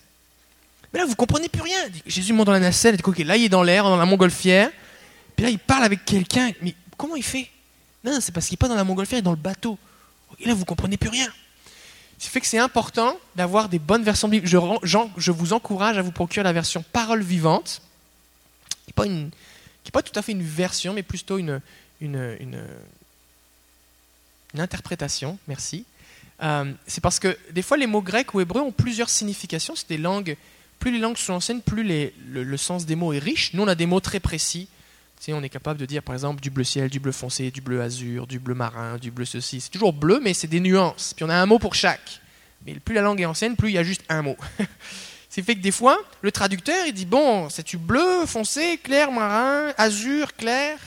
[0.94, 1.80] Mais là, vous comprenez plus rien.
[2.06, 4.70] Jésus monte dans la nacelle, et là, il est dans l'air, dans la montgolfière.
[5.36, 6.52] Puis là, il parle avec quelqu'un.
[6.62, 7.50] Mais comment il fait?
[8.06, 9.78] Non, c'est parce qu'il n'est pas dans la montgolfière, il est dans le bateau.
[10.40, 11.28] Et là, vous comprenez plus rien.
[12.18, 14.48] Ce qui fait que c'est important d'avoir des bonnes versions Bible.
[14.48, 17.82] Je, vous encourage à vous procurer la version parole vivante,
[18.86, 21.62] qui n'est pas, tout à fait une version, mais plutôt une
[24.56, 25.38] interprétation.
[25.48, 25.86] Merci.
[26.44, 29.76] Euh, c'est parce que des fois, les mots grecs ou hébreux ont plusieurs significations.
[29.76, 30.38] C'est des langues
[30.80, 33.54] plus les langues sont anciennes, plus le, sens des mots est riche.
[33.54, 34.68] Nous, on a des mots très précis.
[35.34, 37.82] On est capable de dire, par exemple, du bleu ciel, du bleu foncé, du bleu
[37.82, 39.62] azur, du bleu marin, du bleu ceci.
[39.62, 41.14] C'est toujours bleu, mais c'est des nuances.
[41.16, 42.22] Puis on a un mot pour chaque.
[42.66, 44.38] Mais plus la langue est ancienne, plus il y a juste un mot.
[45.30, 49.74] C'est fait que des fois, le traducteur, il dit, bon, c'est-tu bleu, foncé, clair, marin,
[49.78, 50.78] azur, clair?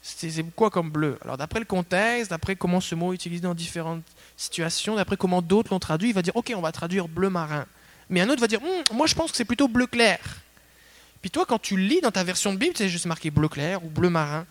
[0.00, 1.18] C'est quoi comme bleu?
[1.24, 4.04] Alors d'après le contexte, d'après comment ce mot est utilisé dans différentes
[4.36, 7.66] situations, d'après comment d'autres l'ont traduit, il va dire, ok, on va traduire bleu marin
[8.10, 10.18] mais un autre va dire hum, Moi, je pense que c'est plutôt bleu clair.
[11.20, 13.84] Puis toi, quand tu lis dans ta version de Bible, c'est juste marqué bleu clair
[13.84, 14.46] ou bleu marin,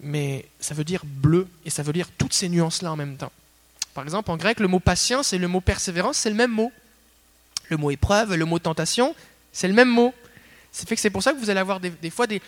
[0.00, 3.32] mais ça veut dire bleu et ça veut dire toutes ces nuances-là en même temps.
[3.94, 6.72] Par exemple, en grec, le mot patience et le mot persévérance, c'est le même mot.
[7.68, 9.14] Le mot épreuve, le mot tentation,
[9.52, 10.14] c'est le même mot.
[10.72, 12.40] C'est fait que c'est pour ça que vous allez avoir des, fois des,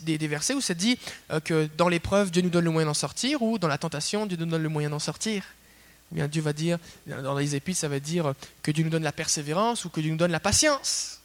[0.00, 0.98] des, versets où ça dit
[1.30, 4.26] euh, que dans l'épreuve, Dieu nous donne le moyen d'en sortir, ou dans la tentation,
[4.26, 5.44] Dieu nous donne le moyen d'en sortir.
[6.12, 9.84] Dieu va dire, dans les épîtres, ça va dire que Dieu nous donne la persévérance
[9.84, 11.20] ou que Dieu nous donne la patience.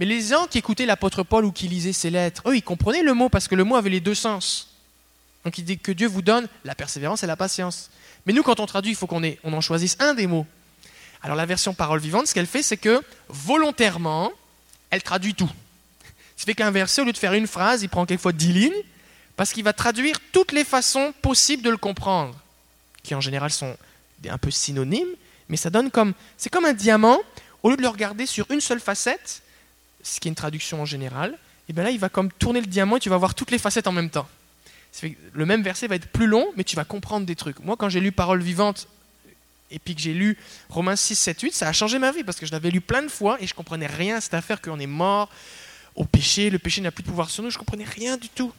[0.00, 3.02] Mais les gens qui écoutaient l'apôtre Paul ou qui lisaient ses lettres, eux, ils comprenaient
[3.02, 4.70] le mot parce que le mot avait les deux sens.
[5.44, 7.90] Donc il dit que Dieu vous donne la persévérance et la patience.
[8.24, 10.46] Mais nous, quand on traduit, il faut qu'on on en choisisse un des mots.
[11.22, 14.32] Alors la version parole vivante, ce qu'elle fait, c'est que volontairement,
[14.88, 15.50] elle traduit tout.
[16.34, 18.54] Ce qui fait qu'un verset, au lieu de faire une phrase, il prend quelquefois dix
[18.54, 18.82] lignes,
[19.36, 22.34] parce qu'il va traduire toutes les façons possibles de le comprendre
[23.02, 23.76] qui en général sont
[24.26, 25.14] un peu synonymes,
[25.50, 26.14] mais ça donne comme.
[26.38, 27.18] C'est comme un diamant,
[27.62, 29.42] au lieu de le regarder sur une seule facette,
[30.02, 31.36] ce qui est une traduction en général,
[31.68, 33.58] et bien là, il va comme tourner le diamant et tu vas voir toutes les
[33.58, 34.28] facettes en même temps.
[35.32, 37.60] Le même verset va être plus long, mais tu vas comprendre des trucs.
[37.60, 38.88] Moi, quand j'ai lu Parole vivante
[39.70, 40.36] et puis que j'ai lu
[40.68, 43.02] Romains 6, 7, 8, ça a changé ma vie parce que je l'avais lu plein
[43.02, 45.30] de fois et je comprenais rien à cette affaire qu'on est mort
[45.94, 48.52] au péché, le péché n'a plus de pouvoir sur nous, je comprenais rien du tout.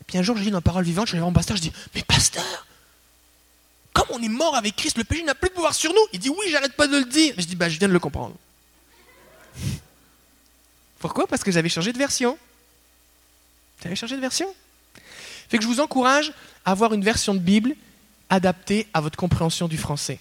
[0.00, 1.56] Et puis un jour, j'ai lu dans Parole vivante, je suis allé voir mon pasteur,
[1.56, 2.66] je dis Mais pasteur,
[3.92, 6.06] comme on est mort avec Christ, le péché n'a plus de pouvoir sur nous.
[6.12, 7.34] Il dit oui, j'arrête pas de le dire.
[7.38, 8.34] Je dis bah je viens de le comprendre.
[11.04, 11.26] Pourquoi?
[11.26, 12.38] Parce que j'avais changé de version.
[13.82, 14.46] J'avais changé de version.
[15.50, 16.32] Fait que je vous encourage
[16.64, 17.76] à avoir une version de Bible
[18.30, 20.18] adaptée à votre compréhension du français.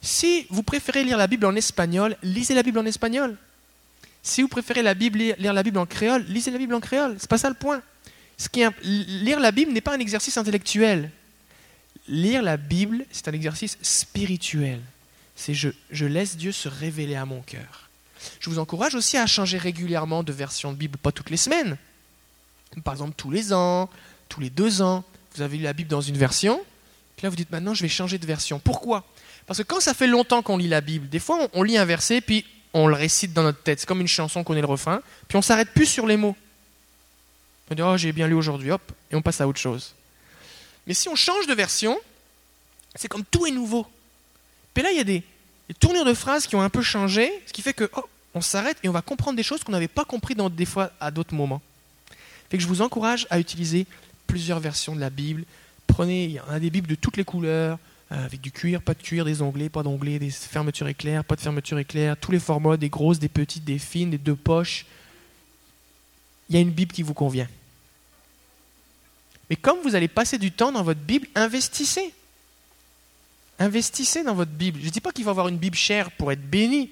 [0.00, 3.36] Si vous préférez lire la Bible en espagnol, lisez la Bible en espagnol.
[4.22, 7.16] Si vous préférez la Bible, lire la Bible en créole, lisez la Bible en créole.
[7.18, 7.82] C'est pas ça le point.
[8.38, 11.10] Ce qui est, lire la Bible n'est pas un exercice intellectuel
[12.08, 14.80] lire la Bible, c'est un exercice spirituel.
[15.34, 17.85] C'est je, je laisse Dieu se révéler à mon cœur.
[18.40, 21.76] Je vous encourage aussi à changer régulièrement de version de Bible, pas toutes les semaines.
[22.84, 23.88] Par exemple, tous les ans,
[24.28, 25.04] tous les deux ans.
[25.34, 26.62] Vous avez lu la Bible dans une version,
[27.16, 28.58] puis là vous dites maintenant je vais changer de version.
[28.58, 29.04] Pourquoi?
[29.46, 31.84] Parce que quand ça fait longtemps qu'on lit la Bible, des fois on, lit un
[31.84, 33.80] verset, puis on le récite dans notre tête.
[33.80, 36.36] C'est comme une chanson qu'on est le refrain, puis on s'arrête plus sur les mots.
[37.70, 39.94] On dit oh j'ai bien lu aujourd'hui, hop, et on passe à autre chose.
[40.86, 41.98] Mais si on change de version,
[42.94, 43.86] c'est comme tout est nouveau.
[44.72, 45.22] Puis là il y a des,
[45.68, 48.04] des tournures de phrases qui ont un peu changé, ce qui fait que oh,
[48.36, 50.92] on s'arrête et on va comprendre des choses qu'on n'avait pas compris dans, des fois
[51.00, 51.62] à d'autres moments.
[52.52, 53.86] Je vous encourage à utiliser
[54.26, 55.44] plusieurs versions de la Bible.
[55.86, 57.78] Prenez, il y en a des Bibles de toutes les couleurs,
[58.12, 61.34] euh, avec du cuir, pas de cuir, des onglets, pas d'onglets, des fermetures éclairs, pas
[61.34, 64.84] de fermetures éclairs, tous les formats, des grosses, des petites, des fines, des deux poches.
[66.50, 67.48] Il y a une Bible qui vous convient.
[69.48, 72.12] Mais comme vous allez passer du temps dans votre Bible, investissez.
[73.58, 74.80] Investissez dans votre Bible.
[74.80, 76.90] Je ne dis pas qu'il faut avoir une Bible chère pour être béni,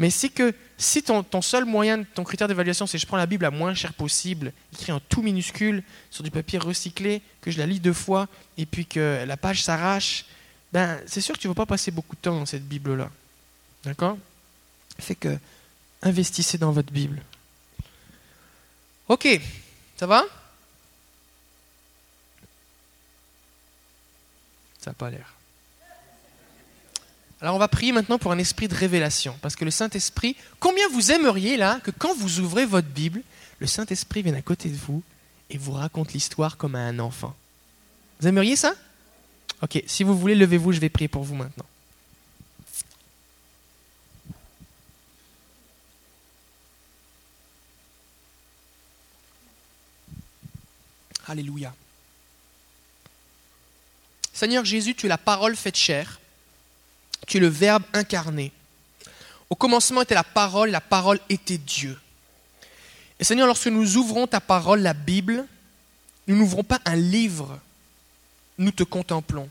[0.00, 3.42] mais c'est que si ton, seul moyen, ton critère d'évaluation, c'est je prends la Bible
[3.42, 7.66] la moins chère possible, écrit en tout minuscule, sur du papier recyclé, que je la
[7.66, 10.24] lis deux fois, et puis que la page s'arrache,
[10.72, 13.10] ben, c'est sûr que tu ne vas pas passer beaucoup de temps dans cette Bible-là.
[13.84, 14.16] D'accord?
[14.98, 15.36] Fait que
[16.00, 17.20] investissez dans votre Bible.
[19.06, 19.28] Ok,
[19.98, 20.24] ça va?
[24.80, 25.39] Ça n'a pas l'air.
[27.40, 30.86] Alors on va prier maintenant pour un esprit de révélation, parce que le Saint-Esprit, combien
[30.88, 33.22] vous aimeriez là que quand vous ouvrez votre Bible,
[33.60, 35.02] le Saint-Esprit vienne à côté de vous
[35.48, 37.34] et vous raconte l'histoire comme à un enfant
[38.20, 38.74] Vous aimeriez ça?
[39.62, 41.64] Ok, si vous voulez, levez-vous, je vais prier pour vous maintenant.
[51.26, 51.72] Alléluia.
[54.32, 56.20] Seigneur Jésus, tu es la parole faite chair
[57.30, 58.50] tu es le Verbe incarné.
[59.50, 61.96] Au commencement était la parole, la parole était Dieu.
[63.20, 65.46] Et Seigneur, lorsque nous ouvrons ta parole, la Bible,
[66.26, 67.60] nous n'ouvrons pas un livre,
[68.58, 69.48] nous te contemplons.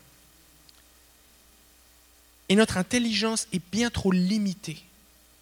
[2.50, 4.82] Et notre intelligence est bien trop limitée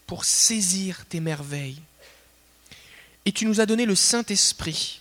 [0.06, 1.82] pour saisir tes merveilles.
[3.24, 5.00] Et tu nous as donné le Saint-Esprit.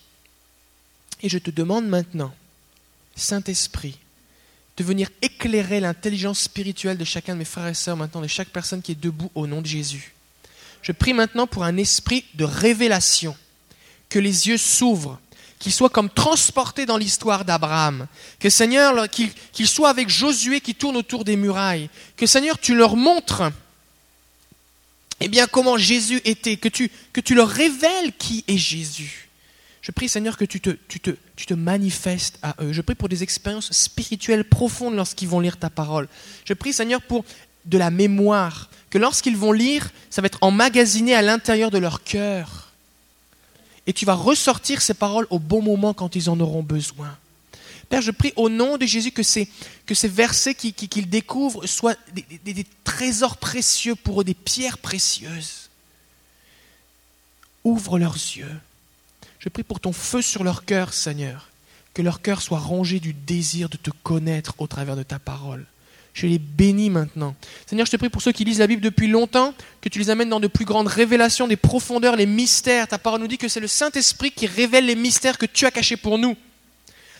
[1.22, 2.34] Et je te demande maintenant,
[3.14, 3.96] Saint-Esprit,
[4.78, 8.48] de venir éclairer l'intelligence spirituelle de chacun de mes frères et sœurs maintenant, de chaque
[8.48, 10.14] personne qui est debout au nom de Jésus.
[10.82, 13.36] Je prie maintenant pour un esprit de révélation,
[14.08, 15.18] que les yeux s'ouvrent,
[15.58, 18.06] qu'ils soient comme transportés dans l'histoire d'Abraham,
[18.38, 22.94] que Seigneur, qu'ils soient avec Josué qui tourne autour des murailles, que Seigneur, tu leur
[22.94, 23.42] montres
[25.20, 29.27] eh bien, comment Jésus était, que tu, que tu leur révèles qui est Jésus.
[29.88, 32.74] Je prie, Seigneur, que tu te, manifestes à eux.
[32.74, 36.08] Je prie pour des expériences spirituelles profondes lorsqu'ils vont lire ta parole.
[36.44, 37.24] Je prie, Seigneur, pour
[37.64, 42.04] de la mémoire, que lorsqu'ils vont lire, ça va être emmagasiné à l'intérieur de leur
[42.04, 42.74] cœur.
[43.86, 47.16] Et tu vas ressortir ces paroles au bon moment quand ils en auront besoin.
[47.88, 49.48] Père, je prie au nom de Jésus que ces,
[49.86, 55.70] que ces versets qu'ils découvrent soient des trésors précieux pour eux, des pierres précieuses.
[57.64, 58.60] Ouvre leurs yeux
[59.38, 61.50] je prie pour ton feu sur leur cœur, Seigneur,
[61.94, 65.66] que leur cœur soit rongé du désir de te connaître au travers de ta parole.
[66.14, 67.36] Je les bénis maintenant.
[67.66, 70.10] Seigneur, je te prie pour ceux qui lisent la Bible depuis longtemps, que tu les
[70.10, 72.88] amènes dans de plus grandes révélations, des profondeurs, les mystères.
[72.88, 75.70] Ta parole nous dit que c'est le Saint-Esprit qui révèle les mystères que tu as
[75.70, 76.36] cachés pour nous.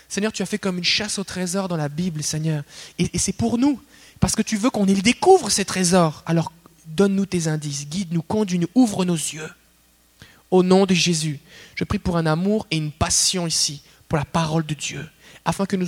[0.09, 2.63] Seigneur, tu as fait comme une chasse au trésor dans la Bible, Seigneur.
[2.97, 3.79] Et, c'est pour nous,
[4.19, 6.23] parce que tu veux qu'on les découvre, ces trésors.
[6.25, 6.51] Alors
[6.87, 9.49] donne-nous tes indices, guide-nous, conduis-nous, ouvre nos yeux.
[10.51, 11.39] Au nom de Jésus,
[11.75, 15.07] je prie pour un amour et une passion ici, pour la parole de Dieu,
[15.45, 15.87] afin que nous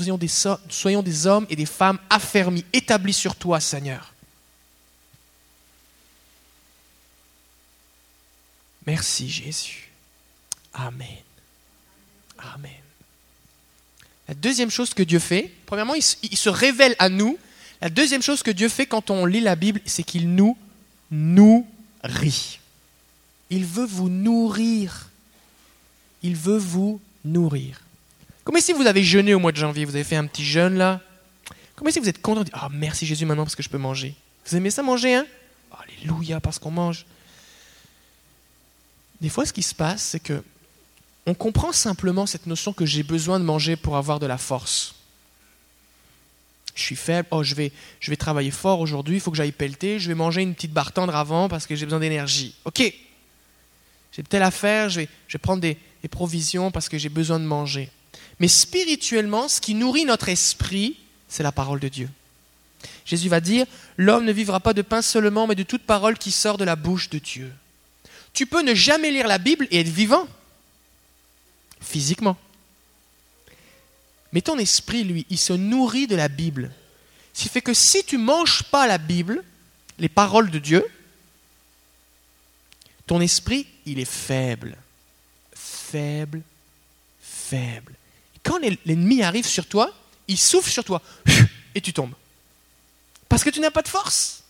[0.69, 4.13] soyons des hommes et des femmes affermis, établis sur toi, Seigneur.
[8.85, 9.89] Merci Jésus.
[10.73, 11.07] Amen.
[12.37, 12.71] Amen.
[14.27, 17.37] La deuxième chose que Dieu fait, premièrement, il se révèle à nous.
[17.81, 20.57] La deuxième chose que Dieu fait quand on lit la Bible, c'est qu'il nous
[21.09, 22.60] nourrit.
[23.51, 25.09] Il veut vous nourrir.
[26.23, 27.81] Il veut vous nourrir.
[28.45, 30.75] Comme si vous avez jeûné au mois de janvier, vous avez fait un petit jeûne
[30.75, 31.01] là.
[31.75, 33.77] Comme si vous êtes content de dire Ah, merci Jésus maintenant parce que je peux
[33.77, 34.15] manger.
[34.45, 35.25] Vous aimez ça manger, hein?
[35.71, 37.05] Alléluia, parce qu'on mange.
[39.19, 40.43] Des fois, ce qui se passe, c'est que
[41.27, 44.95] on comprend simplement cette notion que j'ai besoin de manger pour avoir de la force.
[46.73, 49.51] Je suis faible, oh, je, vais, je vais travailler fort aujourd'hui, il faut que j'aille
[49.51, 52.55] pelleter, je vais manger une petite barre tendre avant parce que j'ai besoin d'énergie.
[52.65, 52.91] Ok,
[54.11, 57.39] j'ai telle affaire, je vais, je vais prendre des, des provisions parce que j'ai besoin
[57.39, 57.89] de manger.
[58.39, 60.97] Mais spirituellement, ce qui nourrit notre esprit,
[61.27, 62.09] c'est la parole de Dieu.
[63.05, 63.65] Jésus va dire,
[63.97, 66.75] l'homme ne vivra pas de pain seulement, mais de toute parole qui sort de la
[66.75, 67.53] bouche de Dieu.
[68.33, 70.27] Tu peux ne jamais lire la Bible et être vivant,
[71.79, 72.37] physiquement.
[74.31, 76.71] Mais ton esprit, lui, il se nourrit de la Bible.
[77.33, 79.43] Ce qui fait que si tu manges pas la Bible,
[79.99, 80.85] les paroles de Dieu,
[83.07, 84.77] ton esprit, il est faible.
[85.53, 86.41] Faible,
[87.21, 87.93] faible.
[88.43, 89.93] Quand l'ennemi arrive sur toi,
[90.27, 91.01] il souffle sur toi
[91.75, 92.13] et tu tombes.
[93.29, 94.43] Parce que tu n'as pas de force.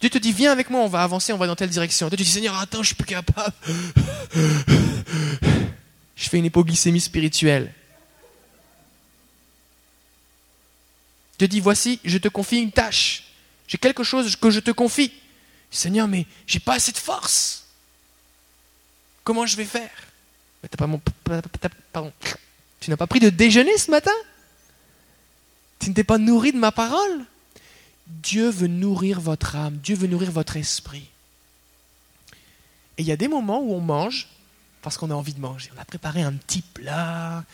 [0.00, 2.08] Dieu te dit, viens avec moi, on va avancer, on va dans telle direction.
[2.08, 3.54] Dieu te dit, Seigneur, attends, je suis plus capable.
[6.16, 7.72] Je fais une hypoglycémie spirituelle.
[11.38, 13.24] Dieu dit, voici, je te confie une tâche.
[13.66, 15.12] J'ai quelque chose que je te confie.
[15.72, 17.64] Seigneur, mais j'ai pas assez de force.
[19.24, 19.90] Comment je vais faire?
[20.76, 21.00] Pas mon,
[21.92, 22.12] pardon.
[22.78, 24.12] Tu n'as pas pris de déjeuner ce matin?
[25.78, 27.24] Tu ne t'es pas nourri de ma parole?
[28.06, 31.08] Dieu veut nourrir votre âme, Dieu veut nourrir votre esprit.
[32.98, 34.28] Et il y a des moments où on mange
[34.82, 35.70] parce qu'on a envie de manger.
[35.76, 37.44] On a préparé un petit plat,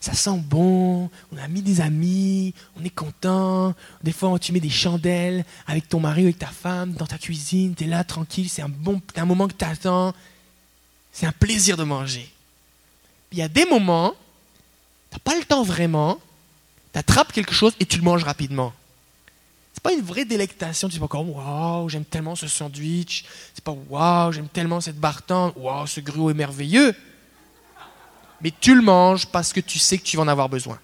[0.00, 3.74] ça sent bon, on a mis des amis, on est content.
[4.04, 7.18] Des fois, tu mets des chandelles avec ton mari ou avec ta femme dans ta
[7.18, 10.14] cuisine, tu es là tranquille, c'est un, bon, un moment que tu attends.
[11.12, 12.30] C'est un plaisir de manger.
[13.32, 14.14] Il y a des moments,
[15.10, 16.20] tu n'as pas le temps vraiment,
[16.92, 18.72] tu attrapes quelque chose et tu le manges rapidement
[19.82, 20.88] pas une vraie délectation.
[20.88, 23.24] Tu dis pas comme waouh, j'aime tellement ce sandwich.
[23.54, 25.52] C'est pas waouh, j'aime tellement cette bartende.
[25.56, 26.94] Waouh, ce gruau est merveilleux.
[28.42, 30.78] Mais tu le manges parce que tu sais que tu vas en avoir besoin.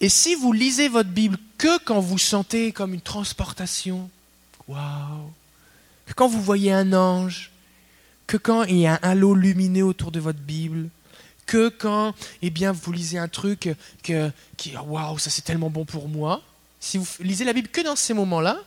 [0.00, 4.08] Et si vous lisez votre Bible que quand vous sentez comme une transportation,
[4.68, 5.32] waouh,
[6.06, 7.50] que quand vous voyez un ange,
[8.26, 10.88] que quand il y a un halo lumineux autour de votre Bible,
[11.46, 13.70] que quand eh bien, vous lisez un truc
[14.02, 16.42] que, qui, waouh, ça c'est tellement bon pour moi,
[16.80, 18.58] si vous lisez la Bible que dans ces moments-là,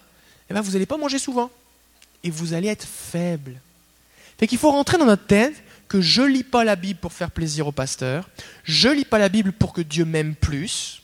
[0.49, 1.49] eh ben vous n'allez pas manger souvent.
[2.23, 3.59] Et vous allez être faible.
[4.37, 5.55] Fait qu'il faut rentrer dans notre tête
[5.87, 8.29] que je lis pas la Bible pour faire plaisir au pasteur.
[8.63, 11.01] Je lis pas la Bible pour que Dieu m'aime plus.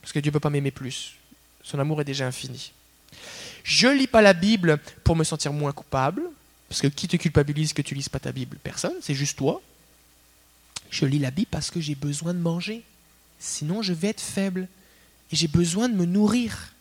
[0.00, 1.14] Parce que Dieu ne peut pas m'aimer plus.
[1.62, 2.72] Son amour est déjà infini.
[3.62, 6.22] Je lis pas la Bible pour me sentir moins coupable.
[6.68, 8.58] Parce que qui te culpabilise que tu lises pas ta Bible?
[8.62, 9.62] Personne, c'est juste toi.
[10.90, 12.82] Je lis la Bible parce que j'ai besoin de manger.
[13.38, 14.68] Sinon, je vais être faible.
[15.32, 16.74] Et j'ai besoin de me nourrir.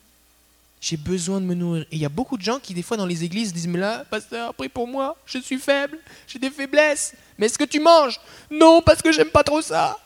[0.82, 1.84] J'ai besoin de me nourrir.
[1.91, 3.79] Et il y a beaucoup de gens qui, des fois, dans les églises, disent Mais
[3.79, 7.15] là, pasteur, prie pour moi, je suis faible, j'ai des faiblesses.
[7.38, 8.19] Mais est-ce que tu manges?
[8.51, 9.97] Non, parce que j'aime pas trop ça.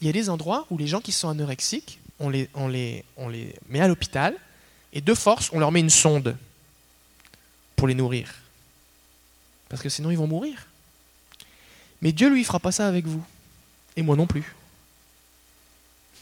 [0.00, 3.04] Il y a des endroits où les gens qui sont anorexiques, on les,
[3.68, 4.36] met à l'hôpital,
[4.92, 6.36] et de force, on leur met une sonde
[7.76, 8.34] pour les nourrir.
[9.68, 10.66] Parce que sinon, ils vont mourir.
[12.00, 13.22] Mais Dieu, lui, fera pas ça avec vous.
[14.00, 14.44] Et moi non plus.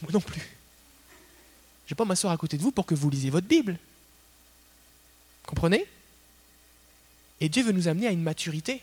[0.01, 0.41] Moi non plus.
[1.85, 3.77] Je vais pas m'asseoir à côté de vous pour que vous lisiez votre Bible.
[5.45, 5.85] Comprenez?
[7.39, 8.81] Et Dieu veut nous amener à une maturité.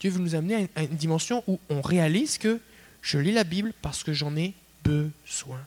[0.00, 2.58] Dieu veut nous amener à une dimension où on réalise que
[3.02, 5.60] je lis la Bible parce que j'en ai besoin.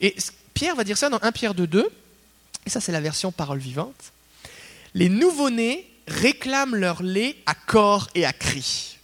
[0.00, 0.16] Et
[0.54, 1.90] Pierre va dire ça dans 1 Pierre 2, 2,
[2.64, 4.12] et ça c'est la version parole vivante.
[4.94, 8.96] Les nouveau-nés réclament leur lait à corps et à cri.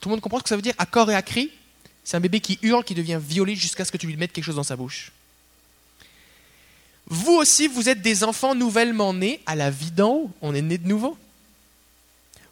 [0.00, 1.52] Tout le monde comprend ce que ça veut dire à corps et à cri?
[2.08, 4.46] C'est un bébé qui hurle, qui devient violé jusqu'à ce que tu lui mettes quelque
[4.46, 5.12] chose dans sa bouche.
[7.06, 10.30] Vous aussi, vous êtes des enfants nouvellement nés à la vie d'en haut.
[10.40, 11.18] On est né de nouveau.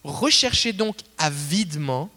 [0.04, 2.10] Recherchez donc avidement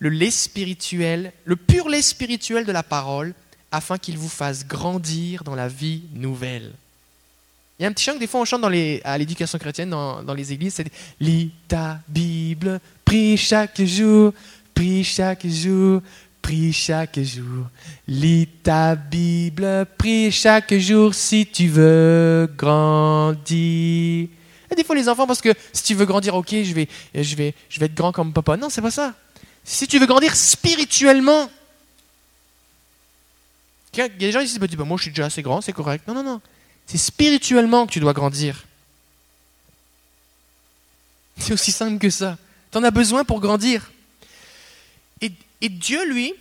[0.00, 3.32] le lait spirituel, le pur lait spirituel de la parole,
[3.72, 6.74] afin qu'il vous fasse grandir dans la vie nouvelle.
[7.78, 10.22] Il y a un petit chant que des fois on chante à l'éducation chrétienne dans,
[10.22, 14.34] dans les églises, c'est Lis ta Bible, prie chaque jour,
[14.74, 16.02] prie chaque jour,
[16.46, 17.66] Prie chaque jour,
[18.06, 24.28] lis ta Bible, prie chaque jour si tu veux grandir.
[24.70, 27.34] Et des fois les enfants, parce que si tu veux grandir, ok, je vais, je
[27.34, 28.56] vais, je vais être grand comme papa.
[28.56, 29.12] Non, c'est pas ça.
[29.64, 31.50] Si tu veux grandir spirituellement,
[33.94, 35.72] il y a des gens qui disent, bah, moi je suis déjà assez grand, c'est
[35.72, 36.06] correct.
[36.06, 36.40] Non, non, non.
[36.86, 38.66] C'est spirituellement que tu dois grandir.
[41.38, 42.38] C'est aussi simple que ça.
[42.70, 43.90] Tu en as besoin pour grandir.
[45.20, 46.34] Et Dieu, lui,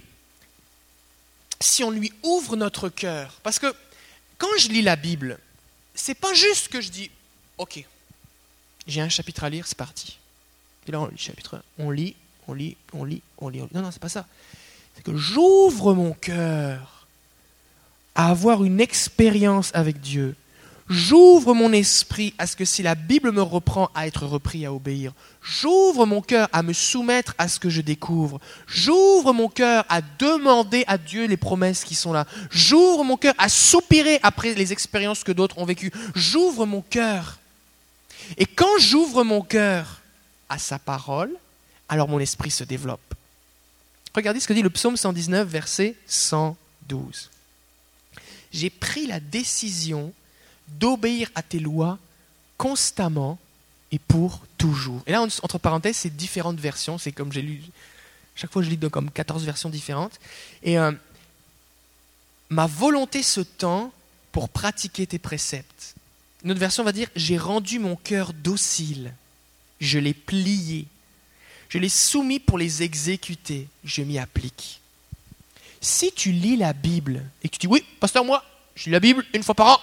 [1.60, 3.74] si on lui ouvre notre cœur, parce que
[4.38, 5.40] quand je lis la Bible,
[5.94, 7.10] c'est pas juste que je dis,
[7.58, 7.84] ok,
[8.88, 10.18] j'ai un chapitre à lire, c'est parti.
[10.88, 12.16] Et là, on lit chapitre, on lit,
[12.48, 13.62] on lit, on lit, on lit.
[13.74, 14.28] Non, non, c'est pas ça.
[14.96, 17.08] C'est que j'ouvre mon cœur
[18.14, 20.36] à avoir une expérience avec Dieu,
[20.88, 24.74] J'ouvre mon esprit à ce que si la Bible me reprend à être repris, à
[24.74, 25.14] obéir.
[25.42, 28.40] J'ouvre mon cœur à me soumettre à ce que je découvre.
[28.68, 32.28] J'ouvre mon cœur à demander à Dieu les promesses qui sont là.
[32.52, 35.92] J'ouvre mon cœur à soupirer après les expériences que d'autres ont vécues.
[36.14, 37.40] J'ouvre mon cœur.
[38.38, 40.02] Et quand j'ouvre mon cœur,
[40.50, 41.32] à sa parole,
[41.90, 43.16] alors mon esprit se développe.
[44.14, 47.30] Regardez ce que dit le psaume 119, verset 112.
[48.54, 50.14] J'ai pris la décision
[50.68, 51.98] d'obéir à tes lois
[52.58, 53.38] constamment
[53.92, 55.02] et pour toujours.
[55.08, 56.98] Et là, entre parenthèses, c'est différentes versions.
[56.98, 57.62] C'est comme j'ai lu.
[58.36, 60.20] Chaque fois, je lis comme 14 versions différentes.
[60.64, 60.92] Et euh,
[62.50, 63.92] ma volonté se tend
[64.32, 65.96] pour pratiquer tes préceptes.
[66.44, 69.14] Une autre version va dire J'ai rendu mon cœur docile.
[69.80, 70.88] Je l'ai plié.
[71.70, 73.68] Je l'ai soumis pour les exécuter.
[73.84, 74.82] Je m'y applique.
[75.82, 78.44] Si tu lis la Bible et que tu dis Oui, pasteur, moi,
[78.76, 79.80] je lis la Bible une fois par an.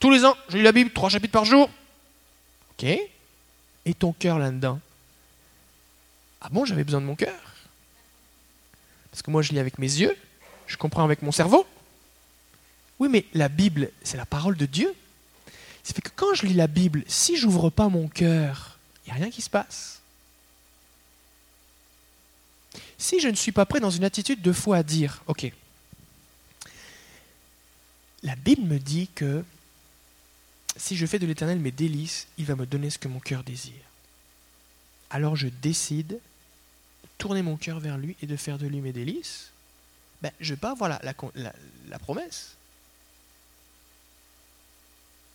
[0.00, 1.68] Tous les ans, je lis la Bible trois chapitres par jour.
[2.72, 4.80] Ok Et ton cœur là-dedans?
[6.40, 7.38] Ah bon, j'avais besoin de mon cœur?
[9.10, 10.16] Parce que moi, je lis avec mes yeux,
[10.66, 11.66] je comprends avec mon cerveau.
[12.98, 14.94] Oui, mais la Bible, c'est la parole de Dieu.
[15.82, 19.12] Ça fait que quand je lis la Bible, si j'ouvre pas mon cœur, il n'y
[19.12, 20.00] a rien qui se passe.
[22.96, 25.52] Si je ne suis pas prêt dans une attitude de foi à dire, ok,
[28.22, 29.42] la Bible me dit que
[30.80, 33.44] si je fais de l'Éternel mes délices, il va me donner ce que mon cœur
[33.44, 33.74] désire.
[35.10, 36.18] Alors je décide de
[37.18, 39.50] tourner mon cœur vers lui et de faire de lui mes délices.
[40.22, 42.54] Ben, je ne vais pas avoir la, la promesse.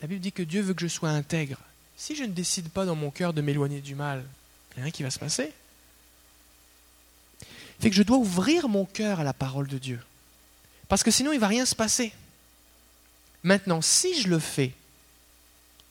[0.01, 1.59] La Bible dit que Dieu veut que je sois intègre.
[1.95, 4.25] Si je ne décide pas dans mon cœur de m'éloigner du mal,
[4.71, 5.53] il n'y a rien qui va se passer.
[7.79, 10.01] Fait que je dois ouvrir mon cœur à la parole de Dieu.
[10.87, 12.13] Parce que sinon, il ne va rien se passer.
[13.43, 14.73] Maintenant, si je le fais,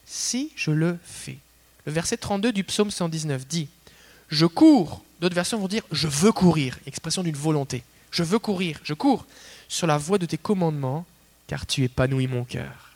[0.07, 1.39] si je le fais,
[1.87, 3.69] le verset 32 du psaume 119 dit
[4.29, 7.83] Je cours, d'autres versions vont dire Je veux courir, expression d'une volonté.
[8.11, 9.27] Je veux courir, je cours
[9.69, 11.05] sur la voie de tes commandements,
[11.47, 12.93] car tu épanouis mon cœur.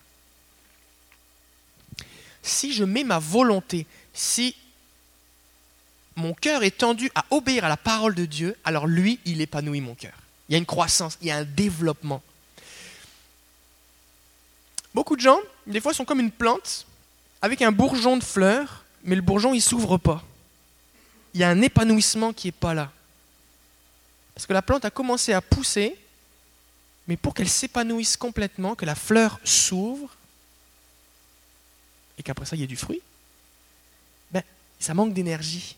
[2.42, 4.54] Si je mets ma volonté, si
[6.16, 9.80] mon cœur est tendu à obéir à la parole de Dieu, alors lui, il épanouit
[9.80, 10.14] mon cœur.
[10.48, 12.22] Il y a une croissance, il y a un développement.
[14.94, 16.86] Beaucoup de gens, des fois, sont comme une plante
[17.42, 20.24] avec un bourgeon de fleurs, mais le bourgeon, il s'ouvre pas.
[21.34, 22.90] Il y a un épanouissement qui n'est pas là.
[24.34, 25.96] Parce que la plante a commencé à pousser,
[27.06, 30.14] mais pour qu'elle s'épanouisse complètement, que la fleur s'ouvre,
[32.18, 33.00] et qu'après ça, il y ait du fruit,
[34.30, 34.42] ben,
[34.80, 35.76] ça manque d'énergie.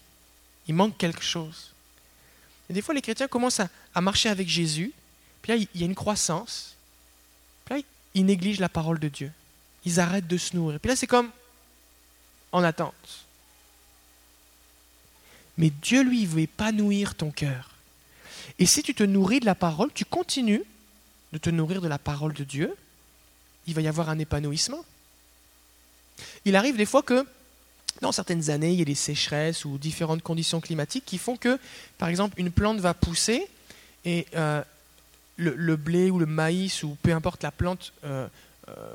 [0.67, 1.73] Il manque quelque chose.
[2.69, 4.93] Et des fois, les chrétiens commencent à, marcher avec Jésus,
[5.43, 6.77] puis là, il y a une croissance,
[8.15, 9.33] ils négligent la parole de Dieu.
[9.85, 10.81] Ils arrêtent de se nourrir.
[10.81, 11.31] Puis là, c'est comme
[12.53, 13.25] en attente.
[15.59, 17.71] Mais Dieu, lui, veut épanouir ton cœur.
[18.59, 20.65] Et si tu te nourris de la parole, tu continues
[21.33, 22.75] de te nourrir de la parole de Dieu,
[23.67, 24.85] il va y avoir un épanouissement.
[26.45, 27.27] Il arrive des fois que
[28.01, 31.59] dans certaines années, il y a des sécheresses ou différentes conditions climatiques qui font que,
[31.99, 33.47] par exemple, une plante va pousser
[34.05, 34.63] et euh,
[35.37, 38.27] le, blé ou le maïs ou peu importe la plante euh,
[38.69, 38.95] euh,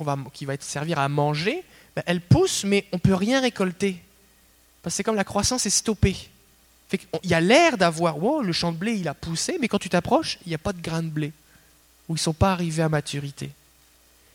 [0.00, 1.62] va, qui va être servir à manger,
[1.96, 4.02] ben, elle pousse, mais on ne peut rien récolter.
[4.82, 6.16] Parce que c'est comme la croissance est stoppée.
[7.22, 9.78] il y a l'air d'avoir, wow, le champ de blé, il a poussé, mais quand
[9.78, 11.32] tu t'approches, il n'y a pas de grains de blé,
[12.08, 13.50] ou ils ne sont pas arrivés à maturité.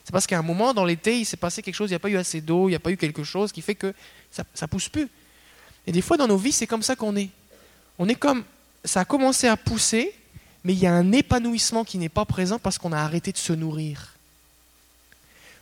[0.04, 2.00] C'est parce qu'à un moment, dans l'été, il s'est passé quelque chose, il n'y a
[2.00, 3.94] pas eu assez d'eau, il n'y a pas eu quelque chose qui fait que
[4.32, 5.08] ça ne pousse plus.
[5.86, 7.30] Et des fois, dans nos vies, c'est comme ça qu'on est.
[8.00, 8.44] On est comme,
[8.84, 10.14] ça a commencé à pousser,
[10.64, 13.38] mais il y a un épanouissement qui n'est pas présent parce qu'on a arrêté de
[13.38, 14.16] se nourrir.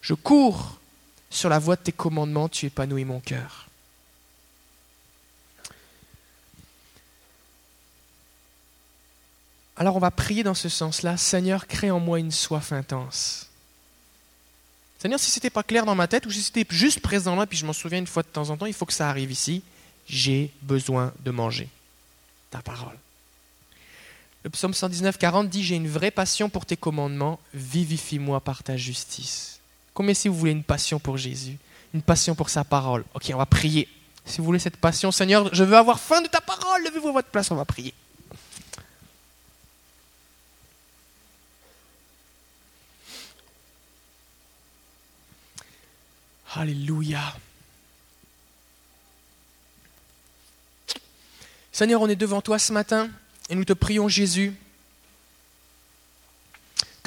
[0.02, 0.80] Je cours
[1.30, 3.68] sur la voie de tes commandements, tu épanouis mon cœur.
[9.78, 13.48] Alors on va prier dans ce sens-là, Seigneur, crée en moi une soif intense.
[15.00, 17.46] Seigneur, si ce n'était pas clair dans ma tête ou si c'était juste présent là,
[17.46, 19.32] puis je m'en souviens une fois de temps en temps, il faut que ça arrive
[19.32, 19.62] ici.
[20.08, 21.70] J'ai besoin de manger
[22.50, 22.98] ta parole.
[24.44, 28.78] Le psaume 119, 40 dit J'ai une vraie passion pour tes commandements, vivifie-moi par ta
[28.78, 29.57] justice.
[29.98, 31.58] Combien si vous voulez une passion pour Jésus,
[31.92, 33.04] une passion pour sa parole?
[33.16, 33.90] Ok, on va prier.
[34.26, 37.14] Si vous voulez cette passion, Seigneur, je veux avoir faim de ta parole, levez-vous à
[37.14, 37.96] votre place, on va prier.
[46.54, 47.36] Alléluia.
[51.72, 53.10] Seigneur, on est devant toi ce matin.
[53.50, 54.54] Et nous te prions, Jésus,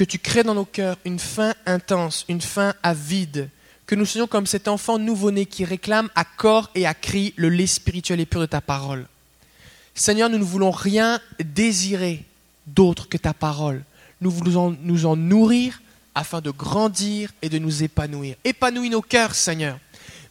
[0.01, 3.51] que tu crées dans nos cœurs une faim intense, une faim avide,
[3.85, 7.51] que nous soyons comme cet enfant nouveau-né qui réclame à corps et à cri le
[7.51, 9.07] lait spirituel et pur de ta parole.
[9.95, 12.25] Seigneur, nous ne voulons rien désirer
[12.67, 13.85] d'autre que ta parole.
[14.23, 15.83] Nous voulons nous en nourrir
[16.15, 18.37] afin de grandir et de nous épanouir.
[18.43, 19.79] Épanouis nos cœurs, Seigneur.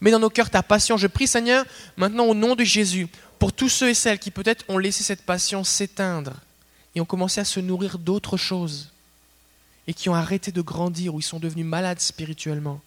[0.02, 0.98] Mets dans nos cœurs ta passion.
[0.98, 1.64] Je prie, Seigneur,
[1.96, 3.08] maintenant au nom de Jésus,
[3.38, 6.34] pour tous ceux et celles qui peut-être ont laissé cette passion s'éteindre
[6.96, 8.90] et ont commencé à se nourrir d'autres choses
[9.90, 12.80] et qui ont arrêté de grandir ou ils sont devenus malades spirituellement,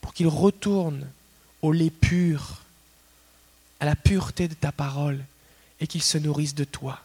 [0.00, 1.04] pour qu'ils retournent
[1.62, 2.62] au lait pur,
[3.80, 5.18] à la pureté de ta parole
[5.80, 7.00] et qu'ils se nourrissent de toi.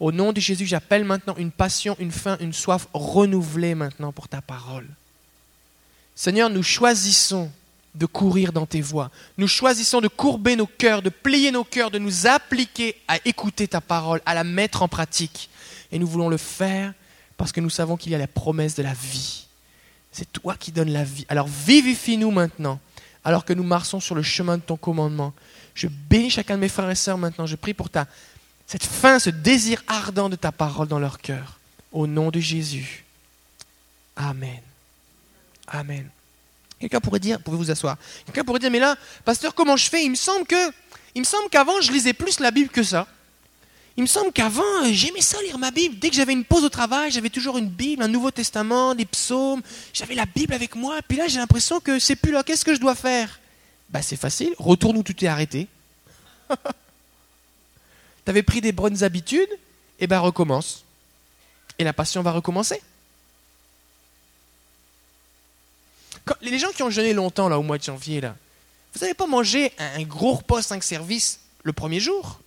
[0.00, 4.26] Au nom de Jésus, j'appelle maintenant une passion, une faim, une soif renouvelée maintenant pour
[4.26, 4.86] ta parole.
[6.14, 7.50] Seigneur, nous choisissons
[7.94, 9.10] de courir dans tes voies.
[9.36, 13.68] Nous choisissons de courber nos cœurs, de plier nos cœurs, de nous appliquer à écouter
[13.68, 15.50] ta parole, à la mettre en pratique.
[15.92, 16.94] Et nous voulons le faire
[17.38, 19.46] parce que nous savons qu'il y a la promesse de la vie.
[20.12, 21.24] C'est toi qui donnes la vie.
[21.30, 22.80] Alors vivifie-nous maintenant,
[23.24, 25.32] alors que nous marchons sur le chemin de ton commandement.
[25.74, 27.46] Je bénis chacun de mes frères et sœurs maintenant.
[27.46, 28.06] Je prie pour ta,
[28.66, 31.58] cette faim, ce désir ardent de ta parole dans leur cœur.
[31.92, 33.04] Au nom de Jésus.
[34.16, 34.60] Amen.
[35.68, 36.10] Amen.
[36.80, 37.96] Quelqu'un pourrait dire, pouvez vous asseoir.
[38.26, 40.04] Quelqu'un pourrait dire, mais là, pasteur, comment je fais?
[40.04, 40.46] Il me semble
[41.50, 43.06] qu'avant, je lisais plus la Bible que ça.
[43.98, 45.98] Il me semble qu'avant, j'aimais ça lire ma Bible.
[45.98, 49.04] Dès que j'avais une pause au travail, j'avais toujours une Bible, un Nouveau Testament, des
[49.04, 49.60] psaumes.
[49.92, 51.00] J'avais la Bible avec moi.
[51.08, 52.44] Puis là, j'ai l'impression que c'est plus là.
[52.44, 53.40] Qu'est-ce que je dois faire?
[53.90, 54.54] Bah, c'est facile.
[54.56, 55.66] Retourne où tu t'es arrêté.
[56.48, 56.54] tu
[58.28, 59.50] avais pris des bonnes habitudes,
[59.98, 60.84] et ben recommence.
[61.80, 62.80] Et la passion va recommencer.
[66.40, 68.36] les gens qui ont jeûné longtemps là au mois de janvier, là,
[68.94, 72.38] vous n'avez pas mangé un gros repas 5 services le premier jour?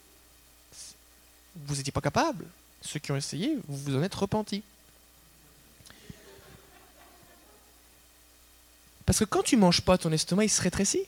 [1.56, 2.46] Vous n'étiez pas capable.
[2.82, 4.64] Ceux qui ont essayé, vous vous en êtes repentis.
[9.06, 11.04] Parce que quand tu manges pas, ton estomac il se rétrécit.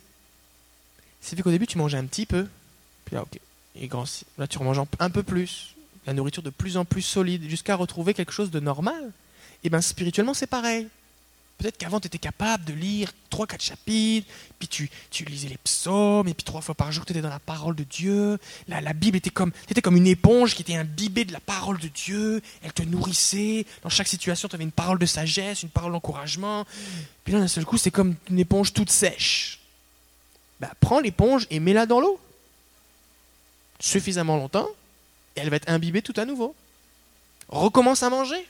[1.22, 2.48] C'est fait qu'au début tu mangeais un petit peu,
[3.06, 3.40] puis là ok,
[3.76, 4.28] il grossit.
[4.38, 5.76] Là tu remanges un peu plus,
[6.06, 9.12] la nourriture de plus en plus solide, jusqu'à retrouver quelque chose de normal.
[9.64, 10.90] Et bien spirituellement c'est pareil.
[11.58, 14.28] Peut-être qu'avant, tu étais capable de lire 3-4 chapitres,
[14.60, 17.30] puis tu, tu, lisais les psaumes, et puis trois fois par jour, tu étais dans
[17.30, 18.38] la parole de Dieu.
[18.68, 21.80] La, la Bible était comme, était comme une éponge qui était imbibée de la parole
[21.80, 22.42] de Dieu.
[22.64, 23.66] Elle te nourrissait.
[23.84, 26.66] Dans chaque situation, tu avais une parole de sagesse, une parole d'encouragement.
[27.24, 29.60] Puis là, d'un seul coup, c'est comme une éponge toute sèche.
[30.60, 32.20] Bah, prends l'éponge et mets-la dans l'eau.
[33.80, 34.68] Suffisamment longtemps,
[35.36, 36.56] et elle va être imbibée tout à nouveau.
[37.50, 38.48] Recommence à manger.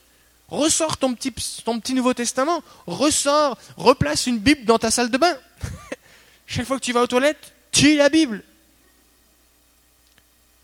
[0.54, 5.36] Ressors ton petit, Nouveau Testament, ressors, replace une Bible dans ta salle de bain.
[6.46, 8.44] Chaque fois que tu vas aux toilettes, tu la Bible.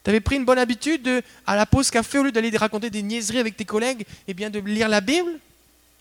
[0.03, 2.91] Tu avais pris une bonne habitude de, à la pause café, au lieu d'aller raconter
[2.91, 5.39] des niaiseries avec tes collègues, eh bien de lire la Bible?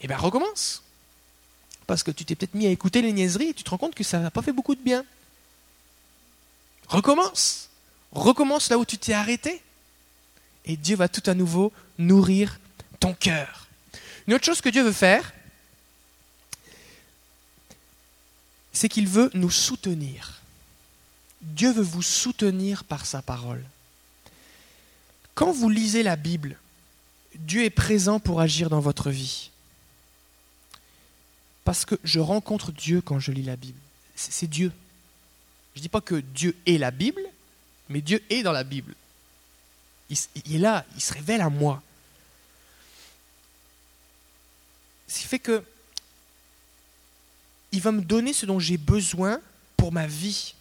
[0.02, 0.82] Eh bien recommence.
[1.86, 3.94] Parce que tu t'es peut-être mis à écouter les niaiseries et tu te rends compte
[3.94, 5.02] que ça n'a pas fait beaucoup de bien.
[6.88, 7.70] Recommence.
[8.12, 9.62] Recommence là où tu t'es arrêté.
[10.66, 12.60] Et Dieu va tout à nouveau nourrir
[13.00, 13.67] ton cœur.
[14.28, 15.32] Une autre chose que Dieu veut faire,
[18.72, 20.42] c'est qu'il veut nous soutenir.
[21.40, 23.64] Dieu veut vous soutenir par sa parole.
[25.34, 26.58] Quand vous lisez la Bible,
[27.36, 29.50] Dieu est présent pour agir dans votre vie.
[31.64, 33.78] Parce que je rencontre Dieu quand je lis la Bible.
[34.14, 34.72] C'est Dieu.
[35.74, 37.22] Je ne dis pas que Dieu est la Bible,
[37.88, 38.94] mais Dieu est dans la Bible.
[40.10, 41.82] Il, est là, il se révèle à moi.
[45.08, 45.64] Ce qui fait que
[47.72, 49.40] il va me donner ce dont j'ai besoin
[49.76, 50.54] pour ma vie.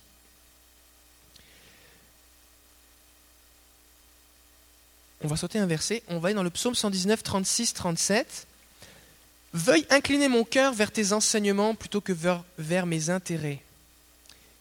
[5.23, 8.47] On va sauter un verset, on va aller dans le psaume 119, 36, 37.
[9.53, 13.61] Veuille incliner mon cœur vers tes enseignements plutôt que vers, vers mes intérêts.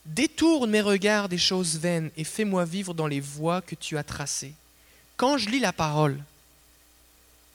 [0.07, 4.05] Détourne mes regards des choses vaines et fais-moi vivre dans les voies que tu as
[4.05, 4.55] tracées.
[5.17, 6.19] Quand je lis la parole,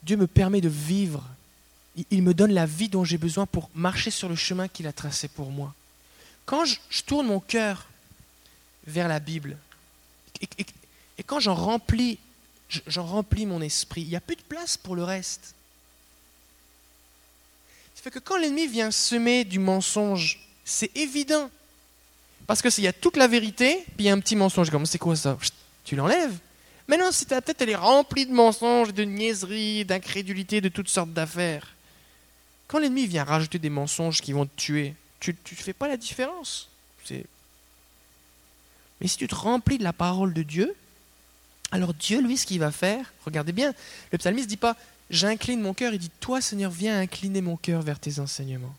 [0.04, 1.24] Dieu me permet de vivre
[2.10, 4.94] il me donne la vie dont j'ai besoin pour marcher sur le chemin qu'il a
[4.94, 5.74] tracé pour moi.
[6.46, 7.88] Quand je, tourne mon cœur
[8.88, 9.58] vers la Bible,
[10.42, 12.18] et, quand j'en remplis,
[12.88, 15.54] j'en remplis mon esprit, il n'y a plus de place pour le reste.
[17.96, 21.50] Ça fait que quand l'ennemi vient semer du mensonge, c'est évident.
[22.48, 24.72] Parce que s'il y a toute la vérité, puis il y a un petit mensonge,
[24.72, 25.38] comme c'est quoi ça?
[25.84, 26.38] Tu l'enlèves.
[26.88, 30.90] Mais non, si ta tête elle est remplie de mensonges, de niaiseries, d'incrédulité, de toutes
[30.90, 31.68] sortes d'affaires,
[32.72, 35.98] quand l'ennemi vient rajouter des mensonges qui vont te tuer, tu ne fais pas la
[35.98, 36.70] différence.
[37.10, 37.26] Mais
[39.08, 40.74] si tu te remplis de la parole de Dieu,
[41.72, 43.74] alors Dieu, lui, ce qu'il va faire, regardez bien,
[44.14, 44.78] le psalmiste ne dit pas
[45.10, 48.74] j'incline mon cœur, il dit toi, Seigneur, viens incliner mon cœur vers tes enseignements.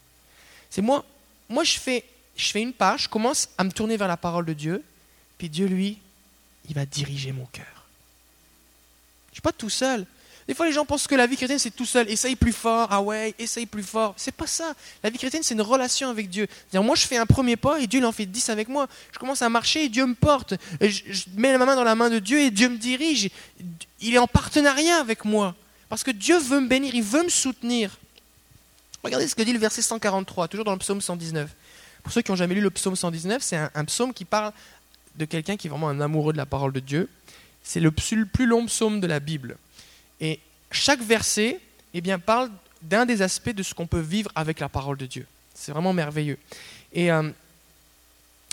[0.71, 1.05] C'est moi,
[1.51, 4.47] moi je fais, je fais une page, je commence à me tourner vers la parole
[4.47, 4.83] de Dieu,
[5.37, 5.99] puis Dieu, lui,
[6.67, 7.67] il va diriger mon cœur.
[9.27, 10.07] Je ne suis pas tout seul.
[10.49, 12.11] Des fois, les gens pensent que la vie chrétienne, c'est tout seul.
[12.11, 12.89] Essaye plus fort.
[12.91, 14.15] Ah ouais, essaye plus fort.
[14.17, 14.75] C'est pas ça.
[15.03, 16.47] La vie chrétienne, c'est une relation avec Dieu.
[16.73, 18.89] -dire, moi, je fais un premier pas et Dieu il en fait dix avec moi.
[19.13, 20.55] Je commence à marcher et Dieu me porte.
[20.81, 23.31] je, je, mets ma main dans la main de Dieu et Dieu me dirige.
[24.01, 25.55] Il est en partenariat avec moi.
[25.89, 27.99] Parce que Dieu veut me bénir, il veut me soutenir.
[29.03, 31.51] Regardez ce que dit le verset 143, toujours dans le psaume 119.
[32.03, 34.53] Pour ceux qui n'ont jamais lu le psaume 119, c'est un, psaume qui parle
[35.17, 37.09] de quelqu'un qui est vraiment un amoureux de la parole de Dieu.
[37.63, 39.57] C'est le plus long psaume de la Bible.
[40.23, 40.39] Et
[40.71, 41.61] chaque verset
[41.93, 42.51] eh bien, parle
[42.81, 45.27] d'un des aspects de ce qu'on peut vivre avec la parole de Dieu.
[45.55, 46.39] C'est vraiment merveilleux.
[46.95, 47.11] Et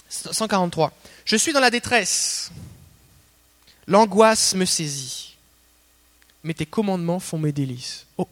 [0.09, 0.87] 143.
[0.87, 0.91] Euh,
[1.25, 2.51] Je suis dans la détresse.
[3.87, 5.37] L'angoisse me saisit.
[6.43, 8.05] Mais tes commandements font mes délices.
[8.17, 8.27] Oh.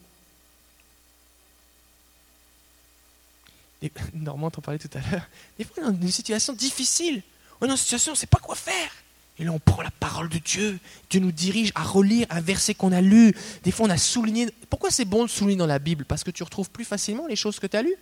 [4.14, 5.26] Normand t'en parlait tout à l'heure.
[5.58, 7.22] Des fois, on est dans une situation difficile.
[7.60, 8.90] On est dans une situation, on ne sait pas quoi faire.
[9.38, 10.78] Et là, on prend la parole de Dieu.
[11.10, 13.34] Dieu nous dirige à relire un verset qu'on a lu.
[13.62, 14.48] Des fois, on a souligné.
[14.68, 16.04] Pourquoi c'est bon de souligner dans la Bible?
[16.04, 17.96] Parce que tu retrouves plus facilement les choses que tu as lues.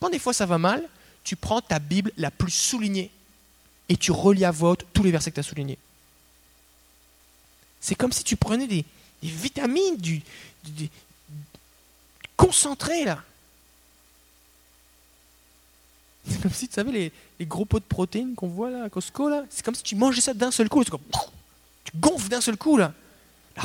[0.00, 0.82] Quand des fois ça va mal,
[1.24, 3.10] tu prends ta Bible la plus soulignée
[3.88, 5.78] et tu relis à vote tous les versets que tu as soulignés.
[7.80, 8.84] C'est comme si tu prenais des,
[9.22, 10.22] vitamines, du,
[13.04, 13.22] là.
[16.28, 19.28] C'est comme si, tu savais, les, gros pots de protéines qu'on voit là à Costco,
[19.28, 20.82] là, c'est comme si tu mangeais ça d'un seul coup.
[20.84, 21.00] Comme,
[21.84, 22.92] tu gonfles d'un seul coup, là.
[23.56, 23.62] La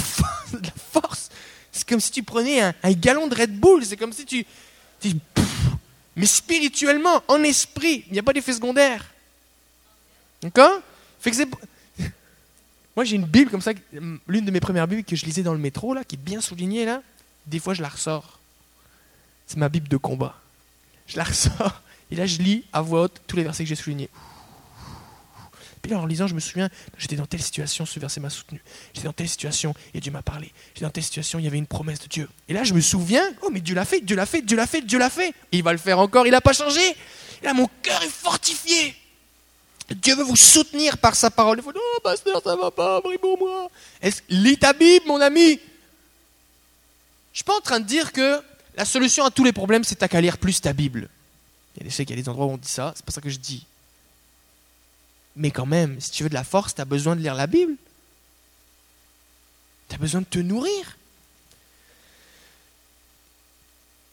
[0.91, 1.29] force.
[1.71, 3.85] C'est comme si tu prenais un, un, gallon de Red Bull.
[3.85, 4.45] C'est comme si tu.
[6.15, 9.05] mais spirituellement, en esprit, il n'y a pas d'effet secondaire.
[10.41, 10.81] D'accord?
[11.19, 11.47] Fait que c'est...
[12.95, 13.71] Moi, j'ai une Bible comme ça,
[14.27, 16.41] l'une de mes premières Bibles que je lisais dans le métro, là, qui est bien
[16.41, 17.01] soulignée, là.
[17.47, 18.39] Des fois, je la ressors.
[19.47, 20.35] C'est ma Bible de combat.
[21.07, 21.81] Je la ressors.
[22.11, 24.09] Et là, je lis à voix haute tous les versets que j'ai soulignés.
[25.81, 28.61] Puis là, en lisant, je me souviens, j'étais dans telle situation, ce verset m'a soutenu.
[28.93, 30.51] J'étais dans telle situation et Dieu m'a parlé.
[30.73, 32.27] J'étais dans telle situation, il y avait une promesse de Dieu.
[32.49, 34.67] Et là, je me souviens, oh, mais Dieu l'a fait, Dieu l'a fait, Dieu l'a
[34.67, 35.33] fait, Dieu l'a fait.
[35.51, 36.81] Il va le faire encore, il n'a pas changé.
[37.43, 38.95] Là, mon cœur est fortifié.
[39.89, 41.59] Dieu veut vous soutenir par sa parole.
[41.59, 43.69] Il faut, oh, pasteur, ça va pas, prie pour moi.
[44.29, 45.51] Lis ta Bible, mon ami.
[45.51, 45.59] Je ne
[47.33, 48.41] suis pas en train de dire que
[48.75, 51.09] la solution à tous les problèmes, c'est qu'à lire plus ta Bible.
[51.75, 53.11] Il y a des, il y a des endroits où on dit ça, c'est pas
[53.11, 53.65] ça que je dis.
[55.35, 57.47] Mais quand même, si tu veux de la force, tu as besoin de lire la
[57.47, 57.75] Bible.
[59.87, 60.97] Tu as besoin de te nourrir.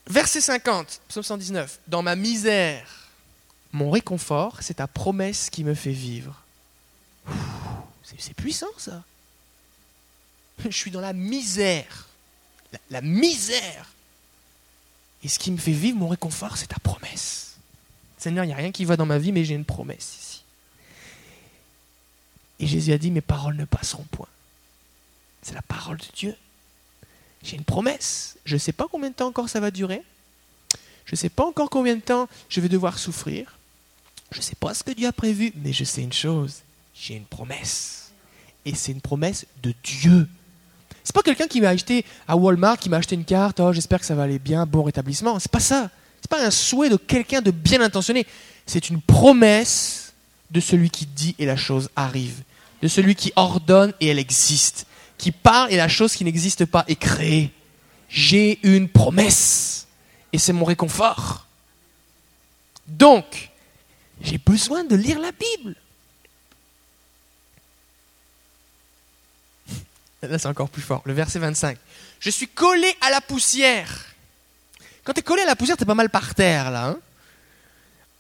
[0.07, 1.81] Verset 50, psaume 119.
[1.89, 3.09] Dans ma misère,
[3.73, 6.43] mon réconfort, c'est ta promesse qui me fait vivre.
[8.07, 9.03] C'est puissant ça.
[10.65, 12.07] Je suis dans la misère.
[12.91, 13.91] la misère.
[15.27, 17.57] Et ce qui me fait vivre mon réconfort, c'est ta promesse.
[18.17, 20.45] Seigneur, il n'y a rien qui va dans ma vie, mais j'ai une promesse ici.
[22.61, 24.29] Et Jésus a dit, mes paroles ne passeront point.
[25.43, 26.37] C'est la parole de Dieu.
[27.43, 28.37] J'ai une promesse.
[28.45, 30.01] Je ne sais pas combien de temps encore ça va durer.
[31.07, 33.59] Je ne sais pas encore combien de temps je vais devoir souffrir.
[34.31, 36.63] Je ne sais pas ce que Dieu a prévu, mais je sais une chose.
[36.95, 38.13] J'ai une promesse.
[38.65, 40.29] Et c'est une promesse de Dieu.
[41.07, 44.01] C'est pas quelqu'un qui m'a acheté à Walmart, qui m'a acheté une carte, oh, j'espère
[44.01, 45.39] que ça va aller bien, bon rétablissement.
[45.39, 48.27] C'est pas ça n'est pas un souhait de quelqu'un de bien intentionné.
[48.67, 50.15] C'est une promesse
[50.51, 52.43] de celui qui dit et la chose arrive.
[52.83, 54.89] De celui qui ordonne et elle existe.
[55.17, 57.53] Qui parle et la chose qui n'existe pas est créée.
[58.09, 59.87] J'ai une promesse.
[60.33, 61.47] Et c'est mon réconfort.
[62.89, 63.51] Donc,
[64.23, 65.77] j'ai besoin de lire la Bible.
[70.29, 71.03] Là, c'est encore plus fort.
[71.05, 71.79] Le verset 25.
[72.21, 74.07] Je suis collé à la poussière
[75.07, 76.87] quand tu es collé à la poussière, tu es pas mal par terre là.
[76.87, 76.99] Hein.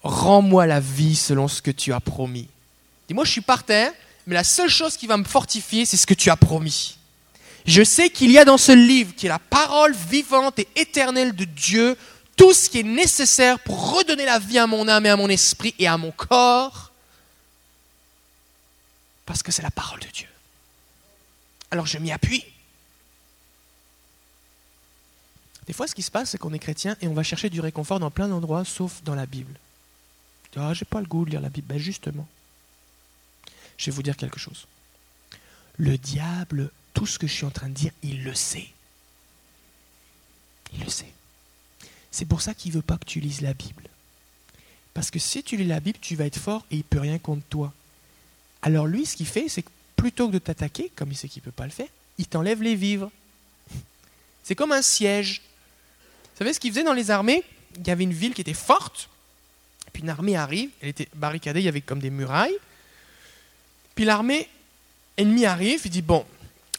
[0.04, 2.48] Rends-moi la vie selon ce que tu as promis.
[3.08, 3.92] Dis-moi, je suis par terre,
[4.24, 6.96] mais la seule chose qui va me fortifier, c'est ce que tu as promis.
[7.64, 11.34] Je sais qu'il y a dans ce livre, qui est la parole vivante et éternelle
[11.34, 11.96] de Dieu,
[12.36, 15.28] tout ce qui est nécessaire pour redonner la vie à mon âme et à mon
[15.28, 16.92] esprit et à mon corps,
[19.24, 20.28] parce que c'est la parole de Dieu.
[21.70, 22.44] Alors je m'y appuie.
[25.66, 27.60] Des fois, ce qui se passe, c'est qu'on est chrétien et on va chercher du
[27.60, 29.58] réconfort dans plein d'endroits, sauf dans la Bible.
[30.56, 31.66] Ah, j'ai pas le goût de lire la Bible.
[31.68, 32.26] Ben justement,
[33.76, 34.66] je vais vous dire quelque chose.
[35.76, 38.68] Le diable, tout ce que je suis en train de dire, il le sait.
[40.72, 41.12] Il le sait.
[42.10, 43.82] C'est pour ça qu'il ne veut pas que tu lises la Bible.
[44.94, 47.00] Parce que si tu lis la Bible, tu vas être fort et il ne peut
[47.00, 47.74] rien contre toi.
[48.62, 51.40] Alors lui, ce qu'il fait, c'est que plutôt que de t'attaquer, comme il sait qu'il
[51.42, 51.88] ne peut pas le faire,
[52.18, 53.10] il t'enlève les vivres.
[54.44, 55.42] C'est comme un siège.
[56.32, 57.42] Vous savez ce qu'ils faisaient dans les armées?
[57.76, 59.08] Il y avait une ville qui était forte,
[59.92, 62.56] puis une armée arrive, elle était barricadée, il y avait comme des murailles.
[63.94, 64.48] Puis l'armée
[65.16, 66.24] ennemie arrive, il dit Bon,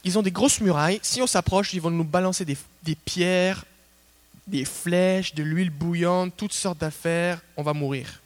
[0.04, 1.00] ils ont des grosses murailles.
[1.02, 3.64] Si on s'approche, ils vont nous balancer des, pierres,
[4.46, 7.40] des flèches, de l'huile bouillante, toutes sortes d'affaires.
[7.56, 8.20] On va mourir.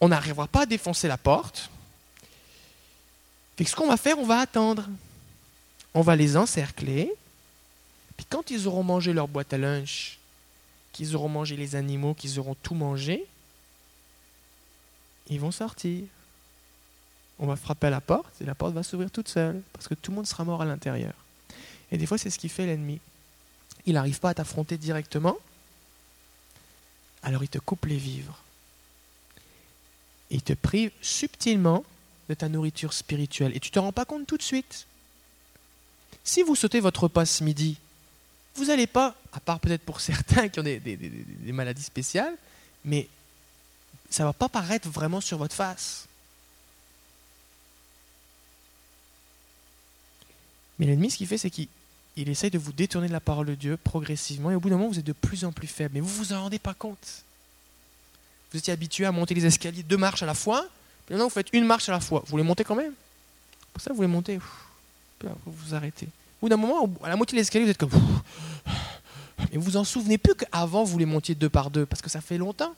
[0.00, 1.70] On n'arrivera pas à défoncer la porte.
[3.56, 4.88] Fait que ce qu'on va faire, on va attendre.
[5.94, 7.12] On va les encercler.
[8.16, 10.18] Puis quand ils auront mangé leur boîte à lunch,
[10.92, 13.24] qu'ils auront mangé les animaux, qu'ils auront tout mangé,
[15.28, 16.04] ils vont sortir.
[17.38, 19.94] On va frapper à la porte et la porte va s'ouvrir toute seule parce que
[19.94, 21.14] tout le monde sera mort à l'intérieur.
[21.90, 23.00] Et des fois, c'est ce qui fait l'ennemi.
[23.86, 25.36] Il n'arrive pas à t'affronter directement,
[27.22, 28.38] alors il te coupe les vivres.
[30.30, 31.84] Il te prive subtilement
[32.28, 34.86] de ta nourriture spirituelle et tu ne te rends pas compte tout de suite.
[36.22, 37.76] Si vous sautez votre repas ce midi,
[38.54, 42.36] vous n'allez pas, à part peut-être pour certains qui ont des, des maladies spéciales,
[42.84, 43.08] mais
[44.10, 46.06] ça ne va pas paraître vraiment sur votre face.
[50.78, 51.68] Mais l'ennemi, ce qu'il fait, c'est qu'il
[52.16, 54.90] essaye de vous détourner de la parole de Dieu progressivement, et au bout d'un moment,
[54.90, 55.94] vous êtes de plus en plus faible.
[55.94, 57.24] Mais vous ne vous en rendez pas compte.
[58.52, 60.66] Vous étiez habitué à monter les escaliers deux marches à la fois,
[61.10, 62.22] maintenant vous faites une marche à la fois.
[62.26, 62.92] Vous les montez quand même?
[63.72, 66.08] Pour ça, vous les montez, vous vous arrêtez.
[66.40, 67.90] Bout d'un moment, à la moitié de l'escalier, vous êtes comme...
[69.52, 72.08] Et vous vous en souvenez plus qu'avant, vous les montiez deux par deux, parce que
[72.08, 72.74] ça fait longtemps.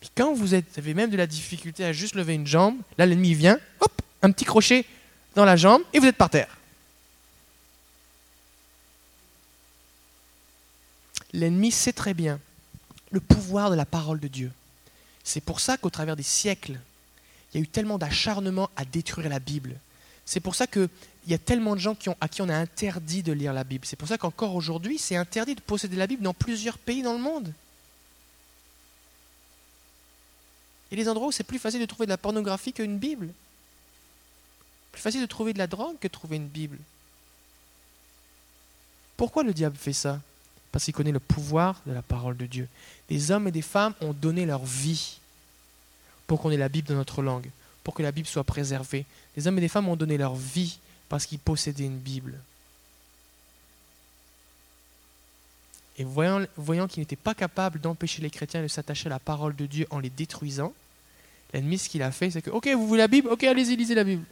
[0.00, 3.04] Puis quand vous, êtes, avez même de la difficulté à juste lever une jambe, là
[3.04, 4.86] l'ennemi vient, hop, un petit crochet
[5.34, 6.56] dans la jambe et vous êtes par terre.
[11.32, 12.40] L'ennemi sait très bien
[13.10, 14.50] le pouvoir de la parole de Dieu.
[15.30, 16.80] C'est pour ça qu'au travers des siècles,
[17.54, 19.76] il y a eu tellement d'acharnement à détruire la Bible.
[20.26, 20.88] C'est pour ça qu'il
[21.28, 23.86] y a tellement de gens à qui on a interdit de lire la Bible.
[23.86, 27.12] C'est pour ça qu'encore aujourd'hui, c'est interdit de posséder la Bible dans plusieurs pays dans
[27.12, 27.54] le monde.
[30.90, 32.98] Il y a des endroits où c'est plus facile de trouver de la pornographie qu'une
[32.98, 33.28] Bible.
[34.90, 36.78] Plus facile de trouver de la drogue que de trouver une Bible.
[39.16, 40.20] Pourquoi le diable fait ça?
[40.72, 42.66] Parce qu'il connaît le pouvoir de la parole de Dieu.
[43.08, 45.19] Des hommes et des femmes ont donné leur vie
[46.30, 47.50] pour qu'on ait la Bible dans notre langue,
[47.82, 49.04] pour que la Bible soit préservée.
[49.36, 50.78] Des hommes et des femmes ont donné leur vie
[51.08, 52.38] parce qu'ils possédaient une Bible.
[55.98, 59.56] Et voyant, voyant qu'il n'était pas capable d'empêcher les chrétiens de s'attacher à la parole
[59.56, 60.72] de Dieu en les détruisant,
[61.52, 63.26] l'ennemi, ce qu'il a fait, c'est que, ok, vous voulez la Bible?
[63.26, 64.24] Ok, allez-y, lisez la Bible.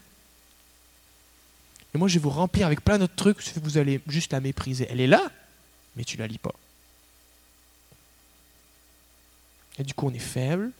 [1.97, 4.87] Et moi, je vais vous remplir avec plein d'autres trucs, vous allez juste la mépriser.
[4.89, 5.33] Elle est là,
[5.97, 6.55] mais tu la lis pas.
[9.81, 10.71] Et du coup, on est faible,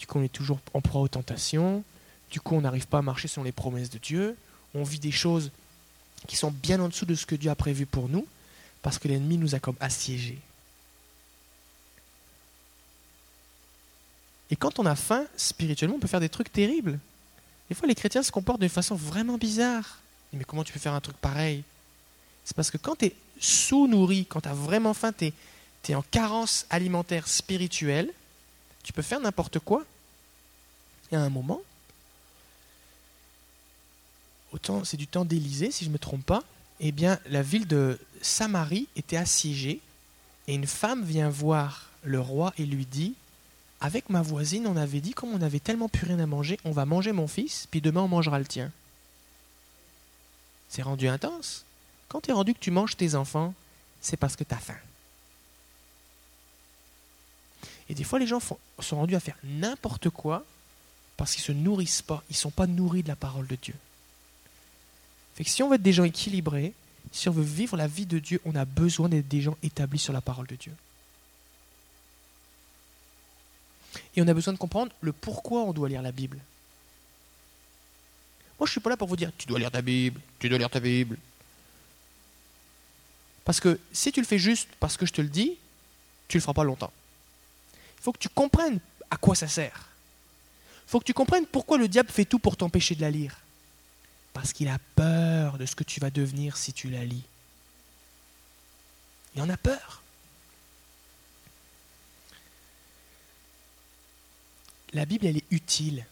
[0.00, 1.84] du coup, on est toujours en proie aux tentations,
[2.30, 4.36] du coup, on n'arrive pas à marcher sur les promesses de Dieu,
[4.74, 5.50] on vit des choses
[6.26, 8.26] qui sont bien en dessous de ce que Dieu a prévu pour nous,
[8.80, 10.38] parce que l'ennemi nous a comme assiégés.
[14.50, 16.98] Et quand on a faim, spirituellement, on peut faire des trucs terribles.
[17.68, 19.98] Des fois, les chrétiens se comportent d'une façon vraiment bizarre.
[20.32, 21.62] Mais comment tu peux faire un truc pareil?
[22.44, 25.32] C'est parce que quand tu es sous-nourri, quand tu as vraiment faim, tu
[25.88, 28.10] es, en carence alimentaire spirituelle,
[28.82, 29.84] tu peux faire n'importe quoi.
[31.10, 31.60] Il y a un moment,
[34.84, 36.42] c'est du temps d'Élysée, si je ne me trompe pas,
[36.80, 39.80] eh bien, la ville de Samarie était assiégée
[40.48, 43.14] et une femme vient voir le roi et lui dit
[43.80, 46.72] Avec ma voisine, on avait dit, comme on avait tellement plus rien à manger, on
[46.72, 48.70] va manger mon fils, puis demain on mangera le tien.
[50.68, 51.64] C'est rendu intense.
[52.08, 53.54] Quand tu es rendu que tu manges tes enfants,
[54.00, 54.78] c'est parce que tu as faim.
[57.90, 60.46] Et des fois, les gens sont rendus à faire n'importe quoi
[61.16, 63.56] parce qu'ils ne se nourrissent pas, ils ne sont pas nourris de la parole de
[63.56, 63.74] Dieu.
[65.34, 66.72] Fait que si on veut être des gens équilibrés,
[67.10, 69.98] si on veut vivre la vie de Dieu, on a besoin d'être des gens établis
[69.98, 70.72] sur la parole de Dieu.
[74.14, 76.38] Et on a besoin de comprendre le pourquoi on doit lire la Bible.
[78.60, 80.48] Moi, je ne suis pas là pour vous dire, tu dois lire ta Bible, tu
[80.48, 81.18] dois lire ta Bible.
[83.44, 85.56] Parce que si tu le fais juste parce que je te le dis,
[86.28, 86.92] tu ne le feras pas longtemps.
[88.00, 88.80] Il faut que tu comprennes
[89.10, 89.88] à quoi ça sert.
[90.86, 93.36] Il faut que tu comprennes pourquoi le diable fait tout pour t'empêcher de la lire.
[94.32, 97.22] Parce qu'il a peur de ce que tu vas devenir si tu la lis.
[99.34, 100.02] Il en a peur.
[104.92, 106.04] La Bible, elle est utile.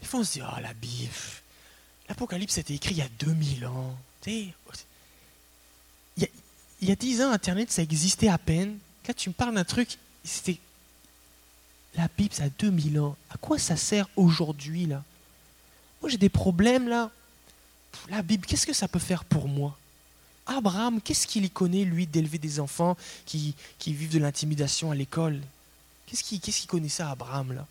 [0.00, 1.12] Des fois, on se dit, oh, la Bible,
[2.08, 3.96] l'Apocalypse, c'était écrit il y a 2000 ans.
[4.26, 4.52] Il
[6.82, 8.76] il y a 10 ans, Internet, ça existait à peine.
[9.06, 10.58] Quand tu me parles d'un truc, c'était...
[11.96, 13.16] La Bible, ça a 2000 ans.
[13.30, 15.02] À quoi ça sert aujourd'hui, là?
[16.00, 17.10] Moi, j'ai des problèmes, là
[18.08, 19.76] la Bible, qu'est-ce que ça peut faire pour moi?
[20.46, 23.54] Abraham, qu'est-ce qu'il y connaît, lui, d'élever des enfants qui,
[23.86, 25.40] vivent de l'intimidation à l'école?
[26.06, 27.66] Qu'est-ce qu'il connaît ça, Abraham, là?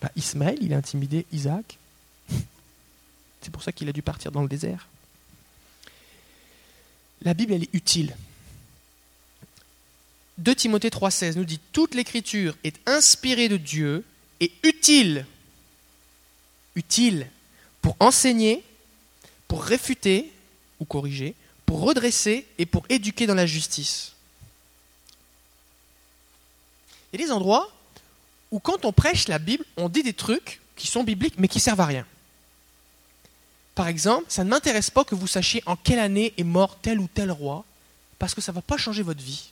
[0.00, 1.78] Bah, Ismaël, il a intimidé Isaac?
[3.40, 4.88] C'est pour ça qu'il a dû partir dans le désert.
[7.20, 8.16] La Bible, elle est utile.
[10.38, 14.04] 2 Timothée 3,16 nous dit Toute l'écriture est inspirée de Dieu
[14.40, 15.26] et utile.
[16.74, 17.28] Utile
[17.82, 18.62] pour enseigner,
[19.48, 20.32] pour réfuter
[20.80, 21.34] ou corriger,
[21.66, 24.12] pour redresser et pour éduquer dans la justice.
[27.12, 27.70] Il y a des endroits
[28.50, 31.60] où quand on prêche la Bible, on dit des trucs qui sont bibliques mais qui
[31.60, 32.06] servent à rien.
[33.74, 36.98] Par exemple, ça ne m'intéresse pas que vous sachiez en quelle année est mort tel
[37.00, 37.64] ou tel roi,
[38.18, 39.51] parce que ça ne va pas changer votre vie.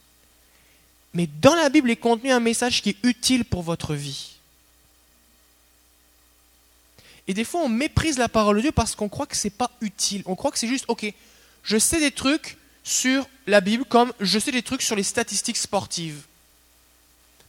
[1.15, 4.37] Mais dans la Bible est contenu un message qui est utile pour votre vie.
[7.27, 9.53] Et des fois, on méprise la parole de Dieu parce qu'on croit que ce n'est
[9.53, 10.23] pas utile.
[10.27, 11.13] On croit que c'est juste, ok,
[11.63, 15.57] je sais des trucs sur la Bible comme je sais des trucs sur les statistiques
[15.57, 16.23] sportives.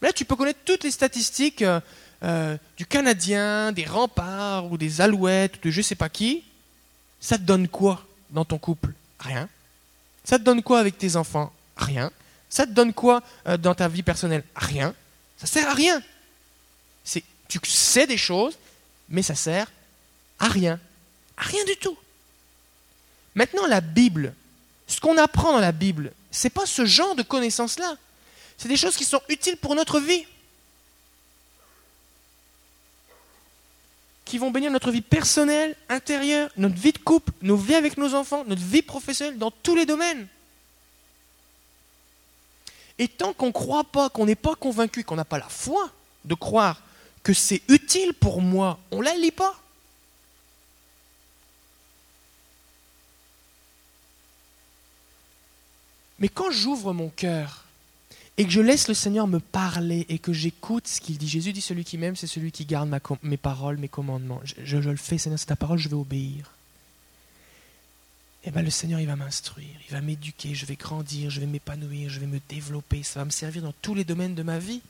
[0.02, 1.80] Mais là, tu peux connaître toutes les statistiques euh,
[2.24, 6.44] euh, du Canadien, des remparts ou des alouettes ou de je sais pas qui.
[7.20, 8.94] Ça te donne quoi dans ton couple?
[9.20, 9.48] Rien.
[10.24, 11.52] Ça te donne quoi avec tes enfants?
[11.78, 12.12] Rien.
[12.52, 14.44] Ça te donne quoi euh, dans ta vie personnelle?
[14.56, 14.94] Rien.
[15.38, 16.04] Ça sert à rien.
[17.04, 18.58] C'est, tu sais des choses,
[19.10, 19.72] mais ça sert
[20.38, 20.80] à rien.
[21.38, 21.98] À rien du tout.
[23.34, 24.36] Maintenant, la Bible,
[24.86, 27.96] ce qu'on apprend dans la Bible, ce n'est pas ce genre de connaissances-là.
[28.58, 30.26] C'est des choses qui sont utiles pour notre vie.
[34.26, 38.14] Qui vont bénir notre vie personnelle, intérieure, notre vie de couple, nos vies avec nos
[38.14, 40.28] enfants, notre vie professionnelle, dans tous les domaines.
[43.02, 45.90] Et tant qu'on ne croit pas, qu'on n'est pas convaincu, qu'on n'a pas la foi
[46.24, 46.84] de croire
[47.24, 49.60] que c'est utile pour moi, on ne la lit pas.
[56.20, 57.66] Mais quand j'ouvre mon cœur
[58.38, 61.54] et que je laisse le Seigneur me parler et que j'écoute ce qu'il dit, Jésus
[61.54, 64.42] dit celui qui m'aime, c'est celui qui garde mes paroles, mes commandements.
[64.44, 66.52] Je, je le fais, Seigneur, c'est ta parole, je vais obéir.
[68.44, 71.46] Eh bien, le Seigneur, il va m'instruire, il va m'éduquer, je vais grandir, je vais
[71.46, 74.58] m'épanouir, je vais me développer, ça va me servir dans tous les domaines de ma
[74.58, 74.82] vie.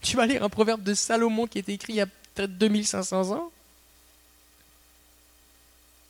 [0.00, 3.32] Tu vas lire un proverbe de Salomon qui été écrit il y a peut-être 2500
[3.32, 3.50] ans.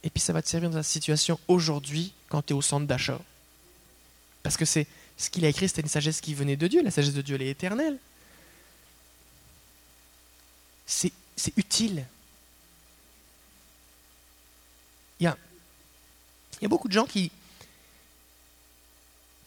[0.05, 2.87] Et puis ça va te servir dans ta situation aujourd'hui quand tu es au centre
[2.87, 3.21] d'achat.
[4.45, 6.83] Parce que c'est ce qu'il a écrit, c'était une sagesse qui venait de Dieu.
[6.83, 7.99] La sagesse de Dieu, elle est éternelle.
[10.87, 11.13] C'est
[11.57, 12.05] utile.
[15.19, 15.37] Il y a
[16.61, 17.31] il y a beaucoup de gens qui,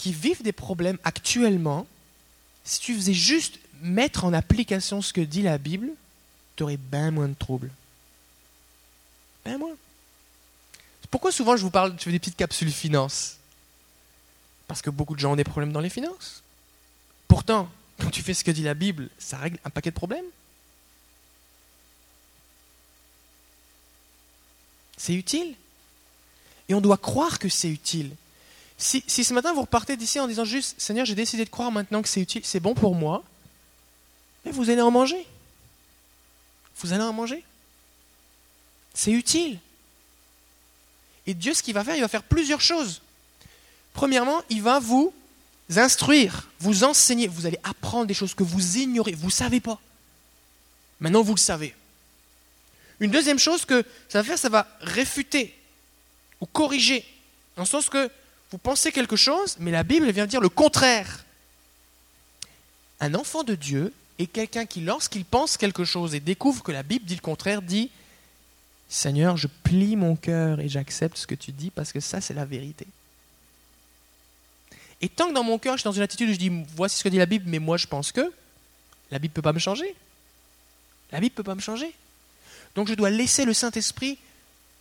[0.06, 1.86] vivent des problèmes actuellement.
[2.64, 5.90] Si tu faisais juste mettre en application ce que dit la Bible,
[6.56, 7.72] tu aurais bien moins de troubles.
[9.46, 9.76] Bien moins.
[11.10, 13.38] Pourquoi souvent je vous parle, je fais des petites capsules finances
[14.68, 16.42] Parce que beaucoup de gens ont des problèmes dans les finances.
[17.28, 20.26] Pourtant, quand tu fais ce que dit la Bible, ça règle un paquet de problèmes.
[24.98, 25.56] C'est utile.
[26.72, 28.12] Et on doit croire que c'est utile.
[28.78, 32.02] Si, ce matin vous repartez d'ici en disant juste Seigneur, j'ai décidé de croire maintenant
[32.02, 33.26] que c'est utile, c'est bon pour moi,
[34.46, 35.28] mais vous allez en manger.
[36.78, 37.44] Vous allez en manger.
[38.94, 39.60] C'est utile.
[41.28, 43.02] Et Dieu, ce qu'il va faire, il va faire plusieurs choses.
[43.92, 45.14] Premièrement, il va vous
[45.76, 47.28] instruire, vous enseigner.
[47.28, 49.82] Vous allez apprendre des choses que vous ignorez, vous ne savez pas.
[51.02, 51.76] Maintenant, vous le savez.
[53.02, 55.54] Une deuxième chose que ça va faire, ça va réfuter
[56.42, 57.06] ou corriger,
[57.56, 58.10] dans le sens que
[58.52, 61.24] vous pensez quelque chose, mais la Bible vient dire le contraire.
[63.00, 66.84] Un enfant de Dieu est quelqu'un qui, lorsqu'il pense quelque chose et découvre que la
[66.84, 67.90] Bible dit le contraire, dit
[68.90, 72.34] Seigneur, je plie mon cœur et j'accepte ce que tu dis parce que ça, c'est
[72.34, 72.86] la vérité.
[75.00, 76.98] Et tant que dans mon cœur, je suis dans une attitude où je dis Voici
[76.98, 78.32] ce que dit la Bible, mais moi, je pense que,
[79.10, 79.96] la Bible ne peut pas me changer.
[81.12, 81.94] La Bible ne peut pas me changer.
[82.76, 84.18] Donc je dois laisser le Saint-Esprit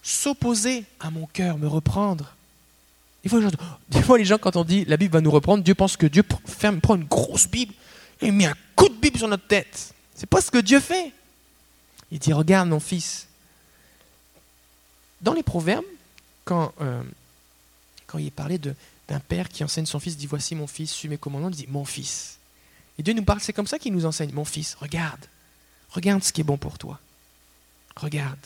[0.03, 2.35] s'opposer à mon cœur, me reprendre.
[3.23, 3.41] Des fois,
[3.89, 6.07] des fois, les gens, quand on dit la Bible va nous reprendre, Dieu pense que
[6.07, 7.75] Dieu prend une grosse Bible
[8.21, 9.95] et met un coup de Bible sur notre tête.
[10.15, 11.13] C'est pas ce que Dieu fait.
[12.11, 13.27] Il dit Regarde, mon fils.
[15.21, 15.85] Dans les proverbes,
[16.45, 17.03] quand, euh,
[18.07, 21.09] quand il est parlé d'un père qui enseigne son fils, dit Voici mon fils, suis
[21.09, 22.39] mes commandements, il dit Mon fils.
[22.99, 25.25] Et Dieu nous parle, c'est comme ça qu'il nous enseigne Mon fils, regarde.
[25.91, 26.99] Regarde ce qui est bon pour toi.
[27.97, 28.39] Regarde.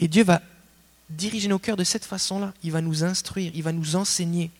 [0.00, 0.42] Et Dieu va
[1.10, 2.52] diriger nos cœurs de cette façon-là.
[2.64, 4.50] Il va nous instruire, il va nous enseigner.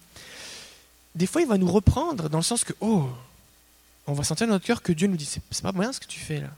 [1.14, 3.08] Des fois, il va nous reprendre dans le sens que, oh,
[4.06, 6.06] on va sentir dans notre cœur que Dieu nous dit, c'est pas bien ce que
[6.06, 6.50] tu fais là.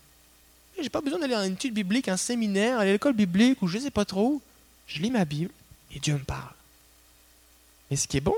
[0.81, 3.79] J'ai pas besoin d'aller à une étude biblique, un séminaire, à l'école biblique ou je
[3.79, 4.43] ne sais pas trop où.
[4.89, 5.51] Je lis ma Bible
[5.95, 6.53] et Dieu me parle.
[7.91, 8.35] Et ce qui est bon,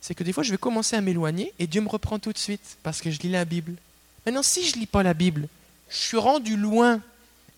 [0.00, 2.38] c'est que des fois je vais commencer à m'éloigner et Dieu me reprend tout de
[2.38, 3.74] suite parce que je lis la Bible.
[4.24, 5.48] Maintenant, si je ne lis pas la Bible,
[5.88, 7.00] je suis rendu loin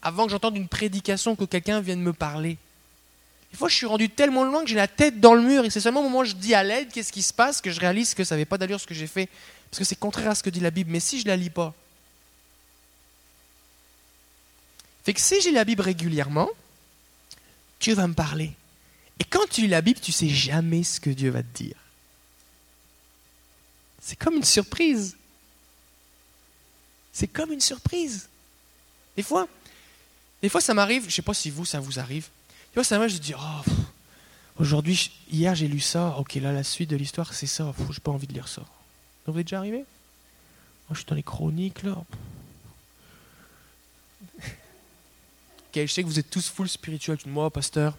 [0.02, 2.58] avant que j'entende une prédication, que quelqu'un vienne me parler.
[3.50, 5.70] Des fois, je suis rendu tellement loin que j'ai la tête dans le mur et
[5.70, 7.80] c'est seulement au moment où je dis à l'aide qu'est-ce qui se passe que je
[7.80, 9.28] réalise que ça n'avait pas d'allure ce que j'ai fait.
[9.70, 10.90] Parce que c'est contraire à ce que dit la Bible.
[10.90, 11.74] Mais si je ne la lis pas,
[15.04, 16.50] fait que si j'ai la Bible régulièrement,
[17.80, 18.52] Dieu va me parler.
[19.20, 21.76] Et quand tu lis la Bible, tu sais jamais ce que Dieu va te dire.
[24.02, 25.16] C'est comme une surprise.
[27.12, 28.28] C'est comme une surprise.
[29.16, 29.48] Des fois,
[30.42, 32.28] des fois ça m'arrive, je ne sais pas si vous, ça vous arrive.
[32.70, 33.70] Des fois, ça m'arrive, je dis, oh,
[34.58, 38.00] aujourd'hui, hier j'ai lu ça, ok, là, la suite de l'histoire, c'est ça, je n'ai
[38.02, 38.62] pas envie de lire ça.
[39.24, 39.78] Ça vous est déjà arrivé?
[39.78, 41.96] Moi, je suis dans les chroniques, là.
[45.74, 47.18] je sais que vous êtes tous full spirituels.
[47.26, 47.96] Moi, pasteur,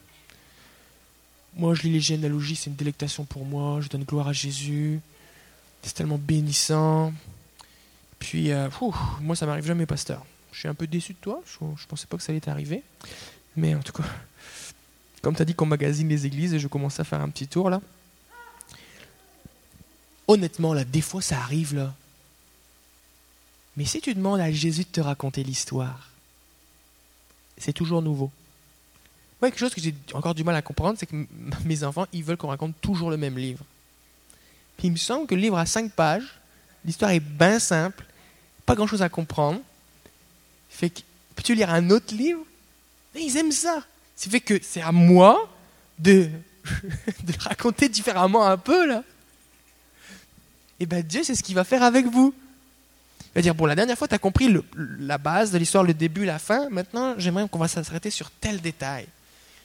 [1.54, 3.80] moi, je lis les généalogies, c'est une délectation pour moi.
[3.80, 5.00] Je donne gloire à Jésus.
[5.82, 7.12] C'est tellement bénissant.
[8.18, 8.68] Puis, euh,
[9.20, 10.24] moi, ça m'arrive jamais, pasteur.
[10.52, 11.42] Je suis un peu déçu de toi.
[11.46, 12.82] Je, ne pensais pas que ça allait t'arriver.
[13.56, 14.04] Mais en tout cas,
[15.22, 17.48] comme tu as dit qu'on magazine les églises, et je commence à faire un petit
[17.48, 17.80] tour là.
[20.26, 21.94] Honnêtement, là, des fois, ça arrive là.
[23.78, 26.10] Mais si tu demandes à Jésus de te raconter l'histoire,
[27.56, 28.30] c'est toujours nouveau.
[29.40, 31.26] Moi, quelque chose que j'ai encore du mal à comprendre, c'est que
[31.64, 33.64] mes enfants, ils veulent qu'on raconte toujours le même livre.
[34.76, 36.40] Puis il me semble que le livre a cinq pages,
[36.84, 38.04] l'histoire est bien simple,
[38.66, 39.60] pas grand-chose à comprendre.
[40.78, 41.00] Fait que,
[41.34, 42.44] peux-tu lire un autre livre?
[43.12, 43.82] Mais ils aiment ça.
[44.14, 45.52] C'est fait que c'est à moi
[45.98, 46.30] de,
[47.24, 49.02] de raconter différemment un peu, là.
[50.78, 52.32] Et bien Dieu, c'est ce qu'il va faire avec vous.
[53.20, 55.94] Il va dire, bon, la dernière fois, tu as compris la base de l'histoire, le
[55.94, 56.68] début, la fin.
[56.70, 59.08] Maintenant, j'aimerais qu'on va s'arrêter sur tel détail.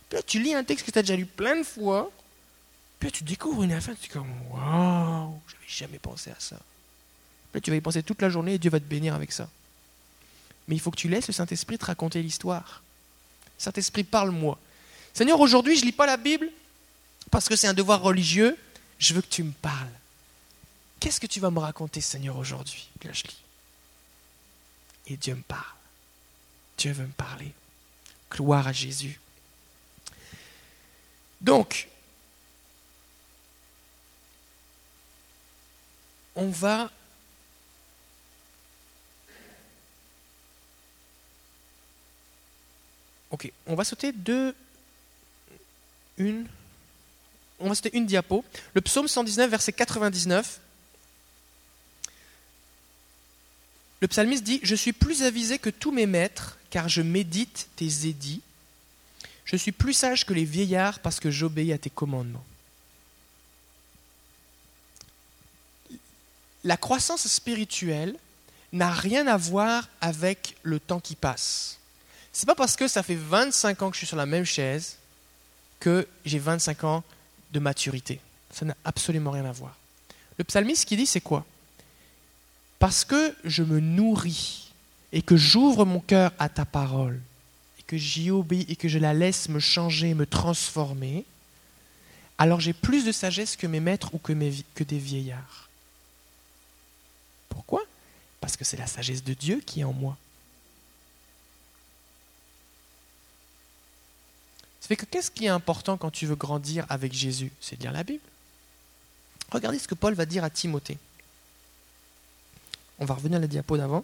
[0.09, 2.11] Puis là, tu lis un texte que tu as déjà lu plein de fois.
[2.99, 6.55] Puis là, tu découvres une fin, tu dis comme, waouh, j'avais jamais pensé à ça.
[7.51, 9.32] Puis là, tu vas y penser toute la journée et Dieu va te bénir avec
[9.32, 9.47] ça.
[10.68, 12.82] Mais il faut que tu laisses le Saint-Esprit te raconter l'histoire.
[13.57, 14.57] Saint-Esprit, parle-moi.
[15.14, 16.49] Seigneur, aujourd'hui, je ne lis pas la Bible
[17.32, 18.57] parce que c'est un devoir religieux.
[18.99, 19.91] Je veux que tu me parles.
[20.99, 22.88] Qu'est-ce que tu vas me raconter, Seigneur, aujourd'hui?
[23.03, 23.38] Là, je lis.
[25.07, 25.64] Et Dieu me parle.
[26.78, 27.51] Dieu veut me parler.
[28.32, 29.20] Gloire à Jésus.
[31.41, 31.89] Donc,
[36.36, 36.89] on va
[43.34, 44.53] Ok, on va sauter deux,
[46.19, 46.45] une,
[47.59, 48.45] on va sauter une diapo.
[48.75, 50.59] Le psaume 119, verset 99.
[54.01, 58.05] Le psalmiste dit Je suis plus avisé que tous mes maîtres, car je médite tes
[58.05, 58.43] édits.
[59.45, 62.45] Je suis plus sage que les vieillards, parce que j'obéis à tes commandements.
[66.63, 68.15] La croissance spirituelle
[68.73, 71.79] n'a rien à voir avec le temps qui passe.
[72.34, 74.97] C'est pas parce que ça fait 25 ans que je suis sur la même chaise
[75.79, 77.03] que j'ai 25 ans
[77.51, 78.19] de maturité.
[78.51, 79.77] Ça n'a absolument rien à voir.
[80.38, 81.45] Le psalmiste, ce qu'il dit, c'est quoi?
[82.79, 84.71] Parce que je me nourris
[85.11, 87.21] et que j'ouvre mon cœur à ta parole,
[87.79, 91.25] et que j'y obéis et que je la laisse me changer, me transformer,
[92.39, 95.69] alors j'ai plus de sagesse que mes maîtres ou que des vieillards.
[97.49, 97.84] Pourquoi?
[98.41, 100.17] Parce que c'est la sagesse de Dieu qui est en moi.
[104.84, 107.53] Ça fait que qu'est-ce qui est important quand tu veux grandir avec Jésus?
[107.61, 108.19] C'est de lire la Bible.
[109.49, 110.97] Regardez ce que Paul va dire à Timothée.
[112.99, 114.03] On va revenir à la diapo d'avant.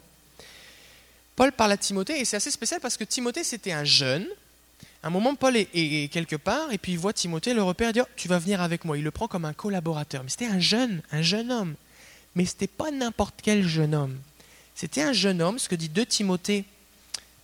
[1.36, 4.26] Paul parle à Timothée et c'est assez spécial parce que Timothée c'était un jeune.
[5.02, 8.06] À un moment, Paul est, quelque part et puis il voit Timothée, le repère, dire
[8.16, 8.96] Tu vas venir avec moi.
[8.96, 10.22] Il le prend comme un collaborateur.
[10.22, 11.74] Mais c'était un jeune, un jeune homme.
[12.34, 14.18] Mais ce n'était pas n'importe quel jeune homme.
[14.74, 16.64] C'était un jeune homme, ce que dit 2 Timothée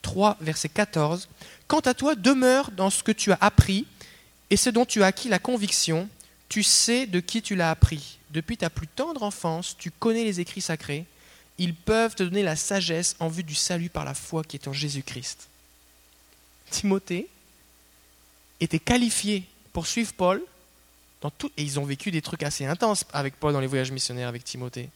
[0.01, 1.29] 3, verset 14.
[1.69, 3.87] Quant à toi, demeure dans ce que tu as appris
[4.51, 6.09] et ce dont tu as acquis la conviction.
[6.49, 8.19] Tu sais de qui tu l'as appris.
[8.31, 11.07] Depuis ta plus tendre enfance, tu connais les écrits sacrés
[11.59, 14.69] ils peuvent te donner la sagesse en vue du salut par la foi qui est
[14.69, 15.49] en Jésus-Christ.
[16.71, 17.29] Timothée
[18.61, 20.43] était qualifié pour suivre Paul
[21.23, 24.29] dans et ils ont vécu des trucs assez intenses avec Paul dans les voyages missionnaires
[24.29, 24.91] avec Timothée.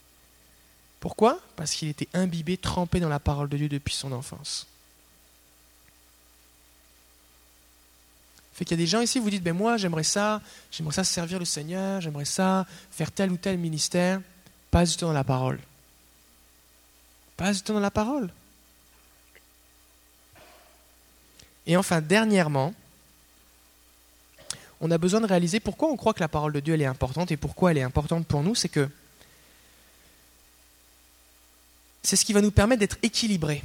[1.01, 1.41] Pourquoi?
[1.57, 4.66] Parce qu'il était imbibé, trempé dans la parole de Dieu depuis son enfance.
[8.61, 11.02] Fait qu'il y a des gens ici, vous dites, ben moi j'aimerais ça, j'aimerais ça
[11.02, 14.20] servir le Seigneur, j'aimerais ça faire tel ou tel ministère,
[14.70, 15.58] pas du tout dans la parole.
[17.38, 18.30] Pas du temps dans la parole.
[21.66, 22.74] Et enfin, dernièrement,
[24.82, 26.84] on a besoin de réaliser pourquoi on croit que la parole de Dieu elle est
[26.84, 28.90] importante et pourquoi elle est importante pour nous, c'est que
[32.02, 33.64] c'est ce qui va nous permettre d'être équilibrés.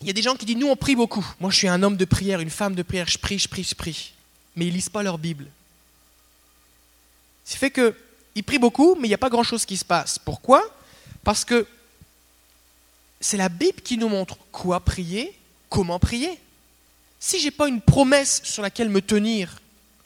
[0.00, 1.26] Il y a des gens qui disent, nous on prie beaucoup.
[1.40, 3.64] Moi je suis un homme de prière, une femme de prière, je prie, je prie,
[3.64, 4.12] je prie.
[4.56, 5.46] Mais ils lisent pas leur Bible.
[7.44, 10.18] Ce qui fait qu'ils prient beaucoup, mais il n'y a pas grand-chose qui se passe.
[10.18, 10.62] Pourquoi?
[11.22, 11.66] Parce que
[13.20, 15.36] c'est la Bible qui nous montre quoi prier,
[15.68, 16.38] comment prier.
[17.18, 19.60] Si je n'ai pas une promesse sur laquelle me tenir,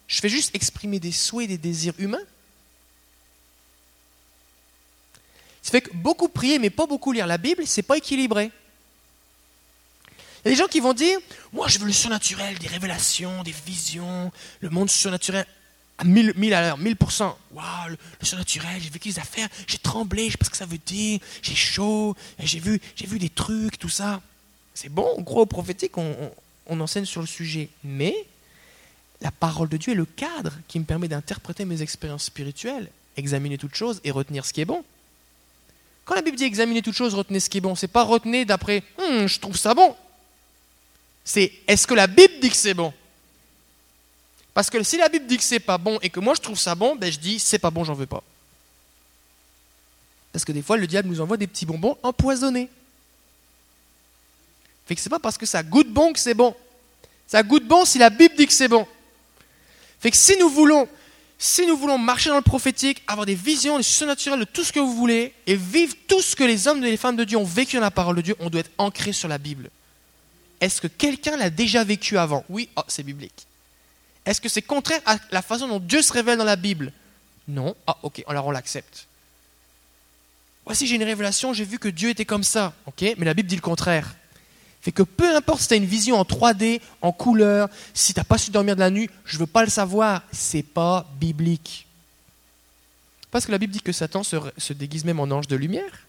[0.08, 2.24] je fais juste exprimer des souhaits, des désirs humains.
[5.62, 8.50] Ça fait que beaucoup prier, mais pas beaucoup lire la Bible, c'est pas équilibré.
[10.44, 11.18] Il y a des gens qui vont dire
[11.52, 14.30] Moi, je veux le surnaturel, des révélations, des visions,
[14.60, 15.46] le monde surnaturel
[15.96, 17.34] à 1000, à l'heure, 1000%.
[17.52, 20.66] Waouh, le, surnaturel, j'ai vécu des affaires, j'ai tremblé, je sais pas ce que ça
[20.66, 24.20] veut dire, j'ai chaud, j'ai vu, j'ai vu des trucs, tout ça.
[24.74, 26.32] C'est bon, au prophétique, on,
[26.66, 27.68] on enseigne sur le sujet.
[27.84, 28.14] Mais
[29.20, 33.56] la parole de Dieu est le cadre qui me permet d'interpréter mes expériences spirituelles, examiner
[33.56, 34.84] toutes choses et retenir ce qui est bon.
[36.04, 38.44] Quand la Bible dit examiner toutes choses, retenez ce qui est bon, c'est pas retenez
[38.44, 39.94] d'après hum, je trouve ça bon.
[41.24, 42.92] C'est est-ce que la Bible dit que c'est bon?
[44.52, 46.58] Parce que si la Bible dit que c'est pas bon et que moi je trouve
[46.58, 48.22] ça bon, ben je dis c'est pas bon, j'en veux pas.
[50.32, 52.68] Parce que des fois le diable nous envoie des petits bonbons empoisonnés.
[54.86, 56.54] Fait que c'est pas parce que ça goûte bon que c'est bon.
[57.26, 58.86] Ça goûte bon si la Bible dit que c'est bon.
[59.98, 60.86] Fait que si nous voulons,
[61.38, 64.72] si nous voulons marcher dans le prophétique, avoir des visions, des surnaturels de tout ce
[64.72, 67.38] que vous voulez, et vivre tout ce que les hommes et les femmes de Dieu
[67.38, 69.70] ont vécu dans la parole de Dieu, on doit être ancré sur la Bible.
[70.64, 72.42] Est-ce que quelqu'un l'a déjà vécu avant?
[72.48, 73.46] Oui, oh, c'est biblique.
[74.24, 76.90] Est-ce que c'est contraire à la façon dont Dieu se révèle dans la Bible?
[77.46, 77.76] Non.
[77.86, 79.06] Ah, ok, alors on l'accepte.
[80.64, 82.72] Voici, j'ai une révélation, j'ai vu que Dieu était comme ça.
[82.86, 84.14] Ok, mais la Bible dit le contraire.
[84.80, 88.20] Fait que peu importe si tu as une vision en 3D, en couleur, si tu
[88.20, 90.22] n'as pas su dormir de la nuit, je ne veux pas le savoir.
[90.32, 91.86] C'est pas biblique.
[93.30, 96.06] Parce que la Bible dit que Satan se, déguise même en ange de lumière.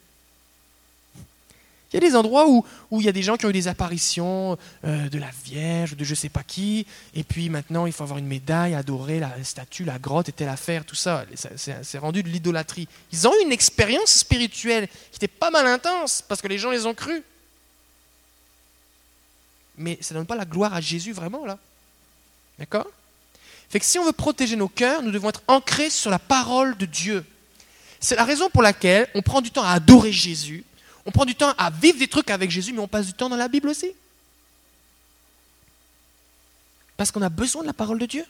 [1.96, 3.70] Il y a des endroits où, il y a des gens qui ont eu des
[3.70, 7.94] apparitions euh, de la Vierge, de je ne sais pas qui, et puis maintenant il
[7.94, 11.24] faut avoir une médaille, adorer la statue, la grotte et telle affaire, tout ça.
[11.56, 12.90] C'est rendu de l'idolâtrie.
[13.14, 16.70] Ils ont eu une expérience spirituelle qui était pas mal intense, parce que les gens
[16.70, 17.24] les ont cru
[19.78, 21.58] mais ça ne donne pas la gloire à Jésus vraiment là.
[22.60, 22.88] D'accord?
[23.70, 26.78] Fait que si on veut protéger nos cœurs, nous devons être ancrés sur la parole
[26.78, 27.26] de Dieu.
[28.00, 30.64] C'est la raison pour laquelle on prend du temps à adorer Jésus,
[31.06, 33.30] on prend du temps à vivre des trucs avec Jésus, mais on passe du temps
[33.30, 33.92] dans la Bible aussi.
[36.98, 38.26] Parce qu'on a besoin de la parole de Dieu.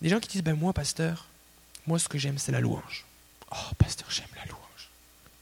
[0.00, 1.26] Des gens qui disent, ben moi, pasteur,
[1.86, 3.04] moi ce que j'aime, c'est la louange.
[3.50, 4.60] Oh, pasteur, j'aime la louange.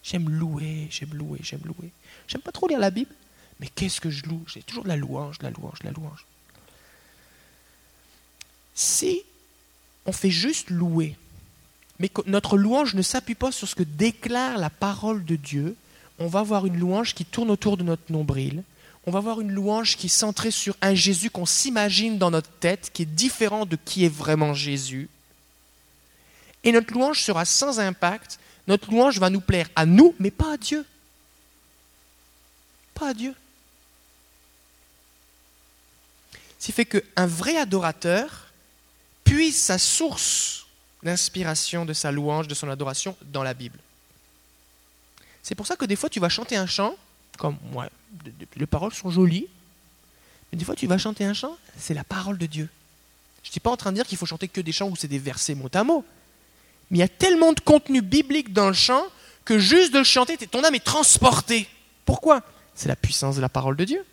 [0.03, 1.91] J'aime louer, j'aime louer, j'aime louer.
[2.26, 3.14] J'aime pas trop lire la Bible,
[3.61, 4.43] mais qu'est-ce que je loue?
[4.47, 6.24] J'ai toujours de la louange, de la louange, de la louange.
[8.74, 9.22] Si
[10.07, 11.16] on fait juste louer,
[11.99, 15.76] mais notre louange ne s'appuie pas sur ce que déclare la parole de Dieu,
[16.18, 18.62] on va avoir une louange qui tourne autour de notre nombril,
[19.07, 22.51] on va avoir une louange qui est centrée sur un Jésus qu'on s'imagine dans notre
[22.61, 25.09] tête, qui est différent de qui est vraiment Jésus.
[26.64, 28.38] Et notre louange sera sans impact
[28.68, 30.84] notre louange va nous plaire à nous, mais pas à Dieu.
[32.94, 33.34] Pas à Dieu.
[36.61, 38.53] Ce qui fait qu'un vrai adorateur
[39.24, 40.66] puise sa source
[41.03, 43.78] d'inspiration de sa louange, de son adoration dans la Bible.
[45.42, 46.96] C'est pour ça que des fois tu vas chanter un chant,
[47.38, 47.88] comme moi,
[48.57, 49.46] les paroles sont jolies,
[50.51, 52.68] mais des fois tu vas chanter un chant, c'est la parole de Dieu.
[53.42, 54.96] Je ne suis pas en train de dire qu'il faut chanter que des chants où
[54.96, 56.05] c'est des versets mot à mot.
[56.90, 59.05] Mais il y a tellement de contenu biblique dans le chant
[59.44, 61.68] que juste de le chanter, ton âme est transportée.
[62.05, 62.42] Pourquoi?
[62.74, 64.05] C'est la puissance de la parole de Dieu.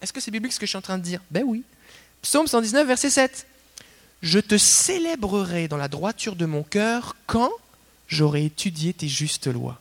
[0.00, 1.20] Est-ce que c'est biblique ce que je suis en train de dire?
[1.30, 1.62] Ben oui.
[2.22, 3.46] Psaume 119, verset 7.
[4.22, 7.50] Je te célébrerai dans la droiture de mon cœur quand
[8.06, 9.80] j'aurai étudié tes justes lois.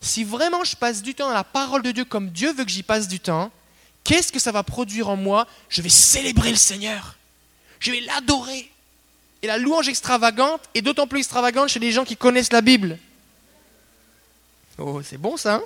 [0.00, 2.70] Si vraiment je passe du temps dans la parole de Dieu comme Dieu veut que
[2.70, 3.50] j'y passe du temps,
[4.04, 5.46] qu'est-ce que ça va produire en moi?
[5.68, 7.16] Je vais célébrer le Seigneur.
[7.80, 8.70] Je vais l'adorer.
[9.42, 12.98] Et la louange extravagante est d'autant plus extravagante chez les gens qui connaissent la Bible.
[14.78, 15.56] Oh, c'est bon ça.
[15.56, 15.62] Hein?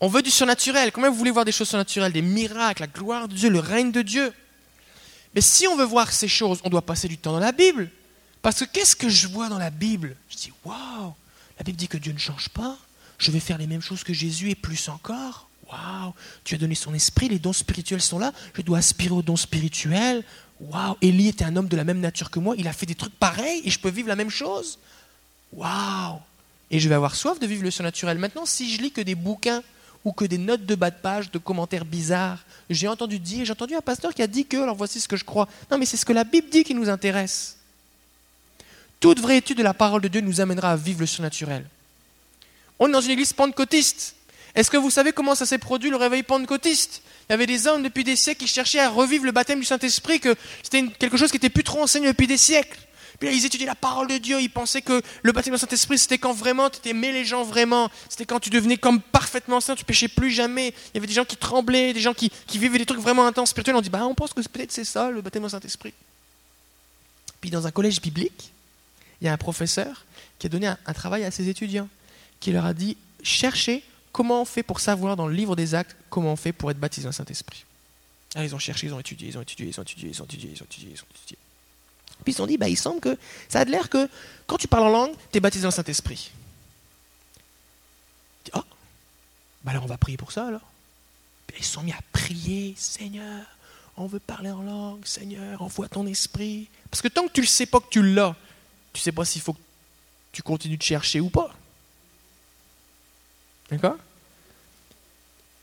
[0.00, 0.92] On veut du surnaturel.
[0.92, 3.90] Comment vous voulez voir des choses surnaturelles, des miracles, la gloire de Dieu, le règne
[3.90, 4.32] de Dieu
[5.34, 7.90] Mais si on veut voir ces choses, on doit passer du temps dans la Bible.
[8.42, 10.14] Parce que qu'est-ce que je vois dans la Bible?
[10.30, 11.14] Je dis, waouh,
[11.58, 12.76] la Bible dit que Dieu ne change pas.
[13.18, 15.48] Je vais faire les mêmes choses que Jésus et plus encore.
[15.70, 19.22] Waouh, tu as donné son esprit, les dons spirituels sont là, je dois aspirer aux
[19.22, 20.24] dons spirituels.
[20.60, 22.94] Waouh, Élie était un homme de la même nature que moi, il a fait des
[22.94, 24.78] trucs pareils et je peux vivre la même chose.
[25.52, 26.20] Waouh
[26.70, 28.18] Et je vais avoir soif de vivre le surnaturel.
[28.18, 29.62] Maintenant, si je lis que des bouquins
[30.08, 32.38] ou que des notes de bas de page, de commentaires bizarres,
[32.70, 35.18] j'ai entendu dire, j'ai entendu un pasteur qui a dit que, alors voici ce que
[35.18, 35.46] je crois.
[35.70, 37.58] Non, mais c'est ce que la Bible dit qui nous intéresse.
[39.00, 41.66] Toute vraie étude de la parole de Dieu nous amènera à vivre le surnaturel.
[42.78, 44.14] On est dans une église pentecôtiste.
[44.54, 47.02] Est-ce que vous savez comment ça s'est produit le réveil pentecôtiste?
[47.28, 49.66] Il y avait des hommes depuis des siècles qui cherchaient à revivre le baptême du
[49.66, 52.78] Saint-Esprit, que c'était quelque chose qui était plus trop enseigné depuis des siècles.
[53.18, 55.98] Puis là, ils étudiaient la parole de Dieu, ils pensaient que le baptême du Saint-Esprit,
[55.98, 59.74] c'était quand vraiment tu aimais les gens vraiment, c'était quand tu devenais comme parfaitement saint,
[59.74, 60.68] tu péchais plus jamais.
[60.68, 63.50] Il y avait des gens qui tremblaient, des gens qui, vivaient des trucs vraiment intenses
[63.50, 63.74] spirituels.
[63.74, 65.92] On dit, bah, on pense que peut-être c'est ça, le baptême du Saint-Esprit.
[67.40, 68.52] Puis dans un collège biblique,
[69.20, 70.04] il y a un professeur
[70.38, 71.88] qui a donné un, travail à ses étudiants,
[72.38, 75.96] qui leur a dit, cherchez comment on fait pour savoir dans le livre des actes
[76.08, 77.64] comment on fait pour être baptisé dans le Saint-Esprit.
[78.34, 80.24] Alors ils ont cherché, ils ont étudié, ils ont étudié, ils ont étudié, ils ont
[80.24, 81.38] étudié, ils ont étudié, ils ont étudié.
[82.24, 83.16] Puis ils ont dit, bah, il semble que
[83.48, 84.08] ça a l'air que
[84.46, 86.30] quand tu parles en langue, tu es baptisé dans le Saint-Esprit.
[88.52, 88.64] Ah,
[89.64, 90.62] bah alors on va prier pour ça alors.
[91.56, 93.44] Ils se sont mis à prier, Seigneur,
[93.96, 96.68] on veut parler en langue, Seigneur, envoie ton esprit.
[96.90, 98.36] Parce que tant que tu ne sais pas que tu l'as,
[98.92, 99.60] tu ne sais pas s'il faut que
[100.32, 101.52] tu continues de chercher ou pas.
[103.70, 103.96] D'accord?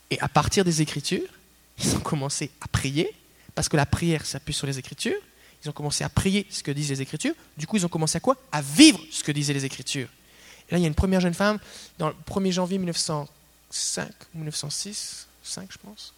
[0.09, 1.29] Et à partir des Écritures,
[1.79, 3.13] ils ont commencé à prier,
[3.53, 5.21] parce que la prière s'appuie sur les Écritures.
[5.65, 7.33] Ils ont commencé à prier ce que disent les Écritures.
[7.57, 8.37] Du coup, ils ont commencé à quoi?
[8.51, 10.07] À vivre ce que disaient les Écritures.
[10.69, 11.57] Et là, il y a une première jeune femme,
[11.97, 16.13] dans le 1er janvier 1905 ou 1906, 5 je pense,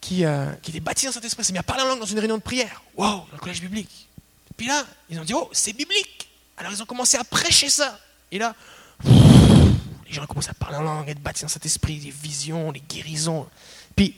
[0.00, 2.18] qui, euh, qui était baptisée dans Saint-Esprit, s'est mis à parler en langue dans une
[2.18, 2.82] réunion de prière.
[2.96, 4.08] Wow, dans le collège biblique.
[4.56, 6.28] Puis là, ils ont dit, oh, c'est biblique.
[6.56, 7.98] Alors ils ont commencé à prêcher ça.
[8.32, 8.56] Et là,
[9.04, 12.80] les gens ont commencé à parler en langue, être baptisés dans Saint-Esprit, les visions, les
[12.80, 13.48] guérisons.
[13.94, 14.16] Puis,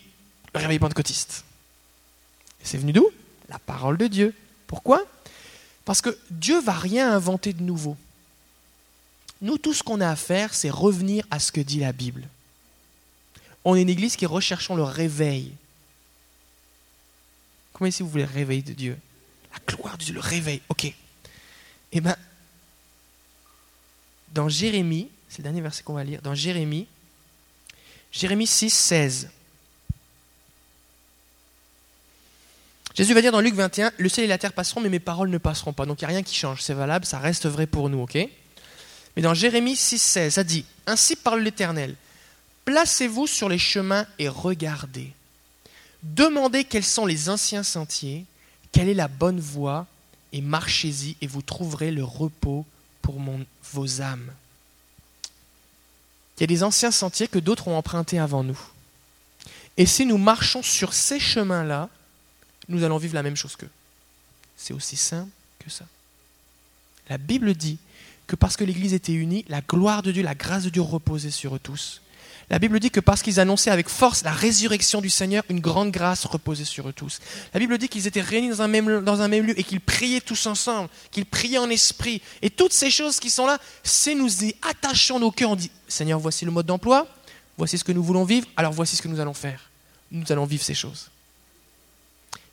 [0.55, 1.45] le réveil pentecôtiste.
[2.63, 3.11] C'est venu d'où?
[3.49, 4.35] La parole de Dieu.
[4.67, 5.05] Pourquoi?
[5.85, 7.97] Parce que Dieu va rien inventer de nouveau.
[9.41, 12.27] Nous, tout ce qu'on a à faire, c'est revenir à ce que dit la Bible.
[13.65, 15.53] On est une église qui recherchons le réveil.
[17.73, 18.99] Comment est-ce que vous voulez le réveil de Dieu?
[19.53, 20.63] La gloire de Dieu, le réveil.
[20.69, 20.93] Ok.
[21.93, 22.17] Eh bien,
[24.33, 26.87] dans Jérémie, c'est le dernier verset qu'on va lire, dans Jérémie,
[28.13, 29.29] Jérémie 6, 16.
[32.95, 35.29] Jésus va dire dans Luc 21, le ciel et la terre passeront, mais mes paroles
[35.29, 35.85] ne passeront pas.
[35.85, 38.17] Donc il n'y a rien qui change, c'est valable, ça reste vrai pour nous, ok?
[39.17, 41.97] Mais dans Jérémie 6, 16, ça dit, Ainsi parle l'Éternel,
[42.65, 45.13] placez-vous sur les chemins et regardez.
[46.05, 48.27] Demandez quels sont les anciens sentiers,
[48.71, 49.87] quelle est la bonne voie,
[50.33, 52.65] et marchez-y, et vous trouverez le repos
[53.03, 53.17] pour
[53.73, 54.31] vos âmes.
[56.37, 58.59] Il y a des anciens sentiers que d'autres ont empruntés avant nous.
[59.77, 61.89] Et si nous marchons sur ces chemins-là,
[62.69, 63.71] nous allons vivre la même chose qu'eux.
[64.57, 65.85] C'est aussi simple que ça.
[67.09, 67.79] La Bible dit
[68.27, 71.31] que parce que l'Église était unie, la gloire de Dieu, la grâce de Dieu reposait
[71.31, 72.01] sur eux tous.
[72.51, 75.91] La Bible dit que parce qu'ils annonçaient avec force la résurrection du Seigneur, une grande
[75.91, 77.21] grâce reposait sur eux tous.
[77.55, 79.81] La Bible dit qu'ils étaient réunis dans un même, dans un même lieu et qu'ils
[79.81, 82.21] priaient tous ensemble, qu'ils priaient en esprit.
[82.43, 85.51] Et toutes ces choses qui sont là, c'est nous y attachons nos cœurs.
[85.51, 87.09] On dit, Seigneur, voici le mode d'emploi,
[87.57, 89.71] voici ce que nous voulons vivre, alors voici ce que nous allons faire.
[90.11, 91.09] Nous allons vivre ces choses.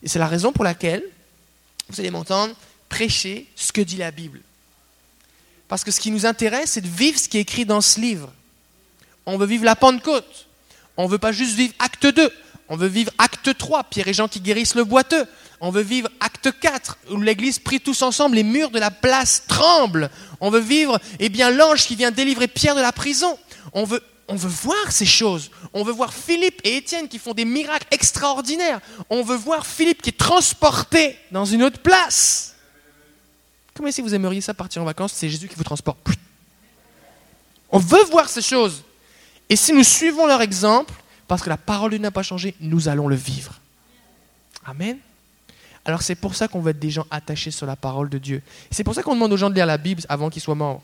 [0.03, 1.03] Et c'est la raison pour laquelle
[1.89, 2.55] vous allez m'entendre
[2.89, 4.41] prêcher ce que dit la Bible.
[5.67, 7.99] Parce que ce qui nous intéresse, c'est de vivre ce qui est écrit dans ce
[7.99, 8.31] livre.
[9.25, 10.47] On veut vivre la Pentecôte.
[10.97, 12.29] On ne veut pas juste vivre acte 2.
[12.67, 15.25] On veut vivre acte 3, Pierre et Jean qui guérissent le boiteux.
[15.59, 19.43] On veut vivre acte 4, où l'église prie tous ensemble, les murs de la place
[19.47, 20.09] tremblent.
[20.39, 23.37] On veut vivre, eh bien, l'ange qui vient délivrer Pierre de la prison.
[23.73, 24.01] On veut
[24.31, 25.51] on veut voir ces choses.
[25.73, 28.79] On veut voir Philippe et Étienne qui font des miracles extraordinaires.
[29.09, 32.55] On veut voir Philippe qui est transporté dans une autre place.
[33.73, 35.99] Comment si vous aimeriez ça partir en vacances C'est Jésus qui vous transporte.
[37.69, 38.83] On veut voir ces choses.
[39.49, 40.93] Et si nous suivons leur exemple,
[41.27, 43.59] parce que la parole de Dieu n'a pas changé, nous allons le vivre.
[44.65, 44.97] Amen.
[45.83, 48.43] Alors c'est pour ça qu'on veut être des gens attachés sur la parole de Dieu.
[48.69, 50.83] C'est pour ça qu'on demande aux gens de lire la Bible avant qu'ils soient morts.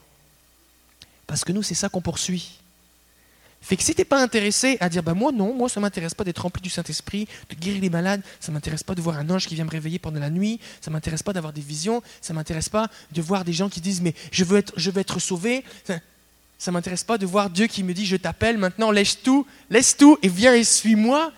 [1.27, 2.57] Parce que nous, c'est ça qu'on poursuit.
[3.61, 6.13] Fait que si tu n'es pas intéressé à dire, bah moi non, moi ça m'intéresse
[6.13, 9.29] pas d'être rempli du Saint-Esprit, de guérir les malades, ça m'intéresse pas de voir un
[9.29, 12.33] ange qui vient me réveiller pendant la nuit, ça m'intéresse pas d'avoir des visions, ça
[12.33, 15.19] m'intéresse pas de voir des gens qui disent, mais je veux être, je veux être
[15.19, 15.65] sauvé,
[16.57, 19.97] ça m'intéresse pas de voir Dieu qui me dit, je t'appelle maintenant, laisse tout, laisse
[19.97, 21.31] tout et viens et suis-moi,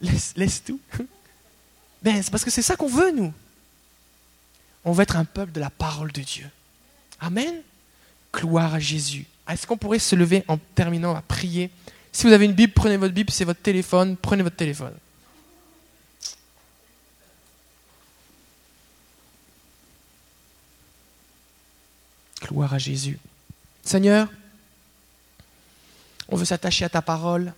[0.00, 0.80] laisse, laisse tout.
[2.02, 3.32] Ben, c'est parce que c'est ça qu'on veut, nous.
[4.84, 6.50] On veut être un peuple de la parole de Dieu.
[7.20, 7.62] Amen.
[8.34, 9.26] Gloire à Jésus.
[9.48, 11.70] Est-ce qu'on pourrait se lever en terminant à prier?
[12.12, 14.94] Si vous avez une Bible, prenez votre Bible, c'est votre téléphone, prenez votre téléphone.
[22.42, 23.18] Gloire à Jésus.
[23.84, 24.28] Seigneur,
[26.28, 27.52] on veut s'attacher à ta parole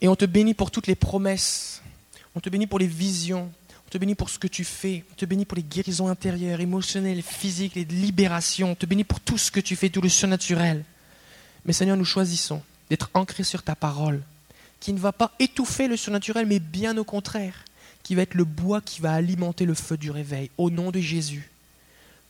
[0.00, 1.82] et on te bénit pour toutes les promesses,
[2.34, 3.59] on te bénit pour les visions, On
[3.90, 5.04] te bénit pour ce que tu fais.
[5.16, 8.70] Te bénit pour les guérisons intérieures, émotionnelles, physiques, les libérations.
[8.70, 10.84] On te bénit pour tout ce que tu fais, tout le surnaturel.
[11.64, 14.22] Mais Seigneur, nous choisissons d'être ancrés sur ta parole,
[14.78, 17.64] qui ne va pas étouffer le surnaturel, mais bien au contraire,
[18.02, 20.50] qui va être le bois qui va alimenter le feu du réveil.
[20.56, 21.50] Au nom de Jésus,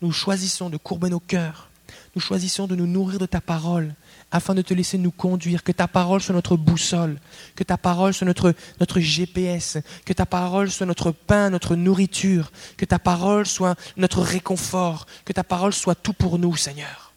[0.02, 1.68] nous choisissons de courber nos cœurs.
[2.14, 3.94] Nous choisissons de nous nourrir de ta parole
[4.32, 7.18] afin de te laisser nous conduire, que ta parole soit notre boussole,
[7.56, 12.52] que ta parole soit notre, notre GPS, que ta parole soit notre pain, notre nourriture,
[12.76, 17.10] que ta parole soit notre réconfort, que ta parole soit tout pour nous, Seigneur.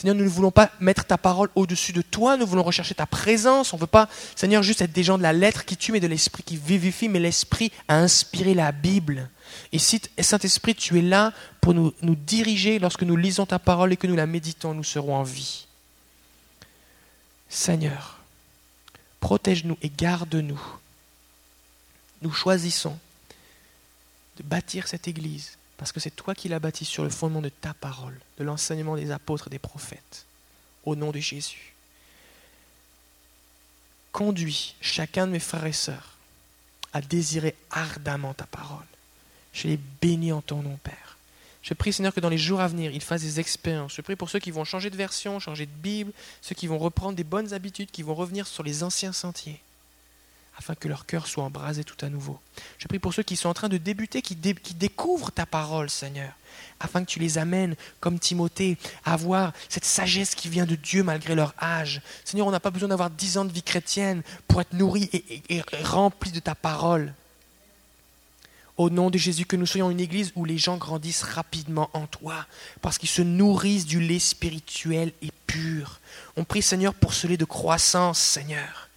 [0.00, 3.04] Seigneur, nous ne voulons pas mettre ta parole au-dessus de toi, nous voulons rechercher ta
[3.04, 3.74] présence.
[3.74, 6.00] On ne veut pas, Seigneur, juste être des gens de la lettre qui tuent, mais
[6.00, 9.28] de l'esprit qui vivifie, mais l'esprit a inspiré la Bible.
[9.72, 13.92] Et si, Saint-Esprit, tu es là pour nous, nous diriger lorsque nous lisons ta parole
[13.92, 15.66] et que nous la méditons, nous serons en vie.
[17.50, 18.20] Seigneur,
[19.18, 20.62] protège-nous et garde-nous.
[22.22, 22.96] Nous choisissons
[24.36, 27.48] de bâtir cette Église parce que c'est toi qui l'as bâtie sur le fondement de
[27.48, 30.26] ta parole, de l'enseignement des apôtres et des prophètes,
[30.84, 31.74] au nom de Jésus.
[34.12, 36.16] Conduis chacun de mes frères et sœurs
[36.92, 38.84] à désirer ardemment ta parole.
[39.52, 41.09] Je les bénis en ton nom, Père.
[41.62, 43.94] Je prie, Seigneur, que dans les jours à venir, ils fassent des expériences.
[43.94, 46.78] Je prie pour ceux qui vont changer de version, changer de Bible, ceux qui vont
[46.78, 49.60] reprendre des bonnes habitudes, qui vont revenir sur les anciens sentiers,
[50.56, 52.40] afin que leur cœur soit embrasé tout à nouveau.
[52.78, 56.32] Je prie pour ceux qui sont en train de débuter, qui, découvrent ta parole, Seigneur,
[56.80, 61.02] afin que tu les amènes, comme Timothée, à avoir cette sagesse qui vient de Dieu
[61.02, 62.00] malgré leur âge.
[62.24, 65.42] Seigneur, on n'a pas besoin d'avoir dix ans de vie chrétienne pour être nourri et,
[65.50, 67.12] et rempli de ta parole
[68.80, 72.06] au nom de Jésus, que nous soyons une église où les gens grandissent rapidement en
[72.06, 72.46] toi,
[72.80, 76.00] parce qu'ils se nourrissent du lait spirituel et pur.
[76.36, 78.89] On prie, Seigneur, pour ce lait de croissance, Seigneur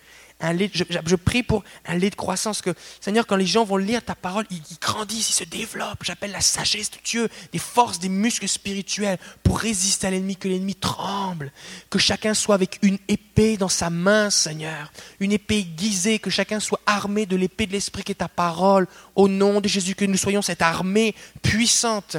[0.51, 4.15] je, prie pour un lait de croissance, que Seigneur, quand les gens vont lire ta
[4.15, 6.03] parole, ils, grandissent, ils se développent.
[6.03, 10.47] J'appelle la sagesse de Dieu, des forces, des muscles spirituels pour résister à l'ennemi, que
[10.47, 11.51] l'ennemi tremble,
[11.89, 16.59] que chacun soit avec une épée dans sa main, Seigneur, une épée aiguisée, que chacun
[16.59, 20.05] soit armé de l'épée de l'Esprit qui est ta parole, au nom de Jésus, que
[20.05, 22.17] nous soyons cette armée puissante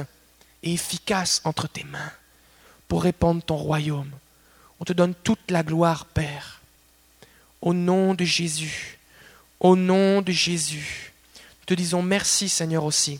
[0.63, 2.11] et efficace entre tes mains
[2.87, 4.11] pour répandre ton royaume.
[4.79, 6.55] On te donne toute la gloire, Père
[7.65, 8.99] au nom de Jésus.
[9.59, 11.11] Au nom de Jésus.
[11.59, 13.19] Nous te disons merci Seigneur aussi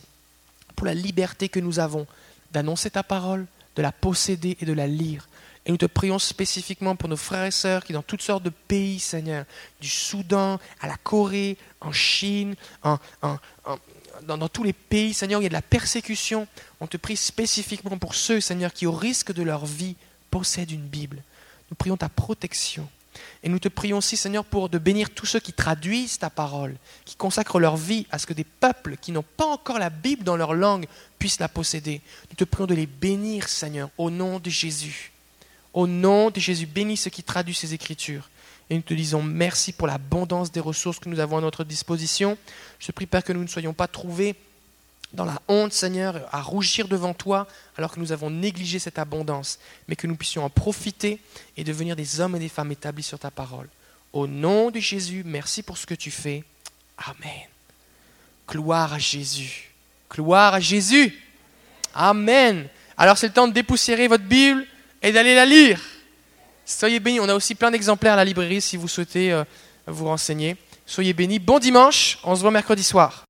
[0.75, 2.05] pour la liberté que nous avons
[2.51, 5.27] d'annoncer ta parole, de la posséder et de la lire.
[5.65, 8.51] Et nous te prions spécifiquement pour nos frères et sœurs qui, dans toutes sortes de
[8.51, 9.45] pays, Seigneur,
[9.81, 15.47] du Soudan à la Corée, en Chine, dans, tous les pays, Seigneur, où il y
[15.47, 16.47] a de la persécution.
[16.81, 19.95] On te prie spécifiquement pour ceux, Seigneur, qui, au risque de leur vie,
[20.29, 21.23] possèdent une Bible.
[21.71, 22.87] Nous prions ta protection.
[23.43, 26.75] Et nous te prions aussi, Seigneur, pour de bénir tous ceux qui traduisent ta parole,
[27.05, 30.23] qui consacrent leur vie à ce que des peuples qui n'ont pas encore la Bible
[30.23, 30.85] dans leur langue
[31.19, 32.01] puissent la posséder.
[32.29, 35.11] Nous te prions de les bénir, Seigneur, au nom de Jésus.
[35.73, 38.29] Au nom de Jésus, bénis ceux qui traduisent ces Écritures.
[38.69, 42.37] Et nous te disons merci pour l'abondance des ressources que nous avons à notre disposition.
[42.79, 44.35] Je prie, Père, que nous ne soyons pas trouvés
[45.15, 47.47] dans la honte, Seigneur, à rougir devant toi
[47.77, 51.19] alors que nous avons négligé cette abondance, mais que nous puissions en profiter
[51.57, 53.67] et devenir des hommes et des femmes établis sur ta parole.
[54.13, 56.43] Au nom de Jésus, merci pour ce que tu fais.
[56.97, 57.47] Amen.
[58.47, 59.71] Gloire à Jésus.
[60.11, 61.17] Gloire à Jésus.
[61.93, 62.67] Amen.
[62.97, 64.65] Alors c'est le temps de dépoussiérer votre Bible
[65.01, 65.81] et d'aller la lire.
[66.65, 67.19] Soyez bénis.
[67.19, 69.43] On a aussi plein d'exemplaires à la librairie si vous souhaitez euh,
[69.87, 70.57] vous renseigner.
[70.85, 71.39] Soyez bénis.
[71.39, 72.17] Bon dimanche.
[72.23, 73.23] On se voit mercredi soir.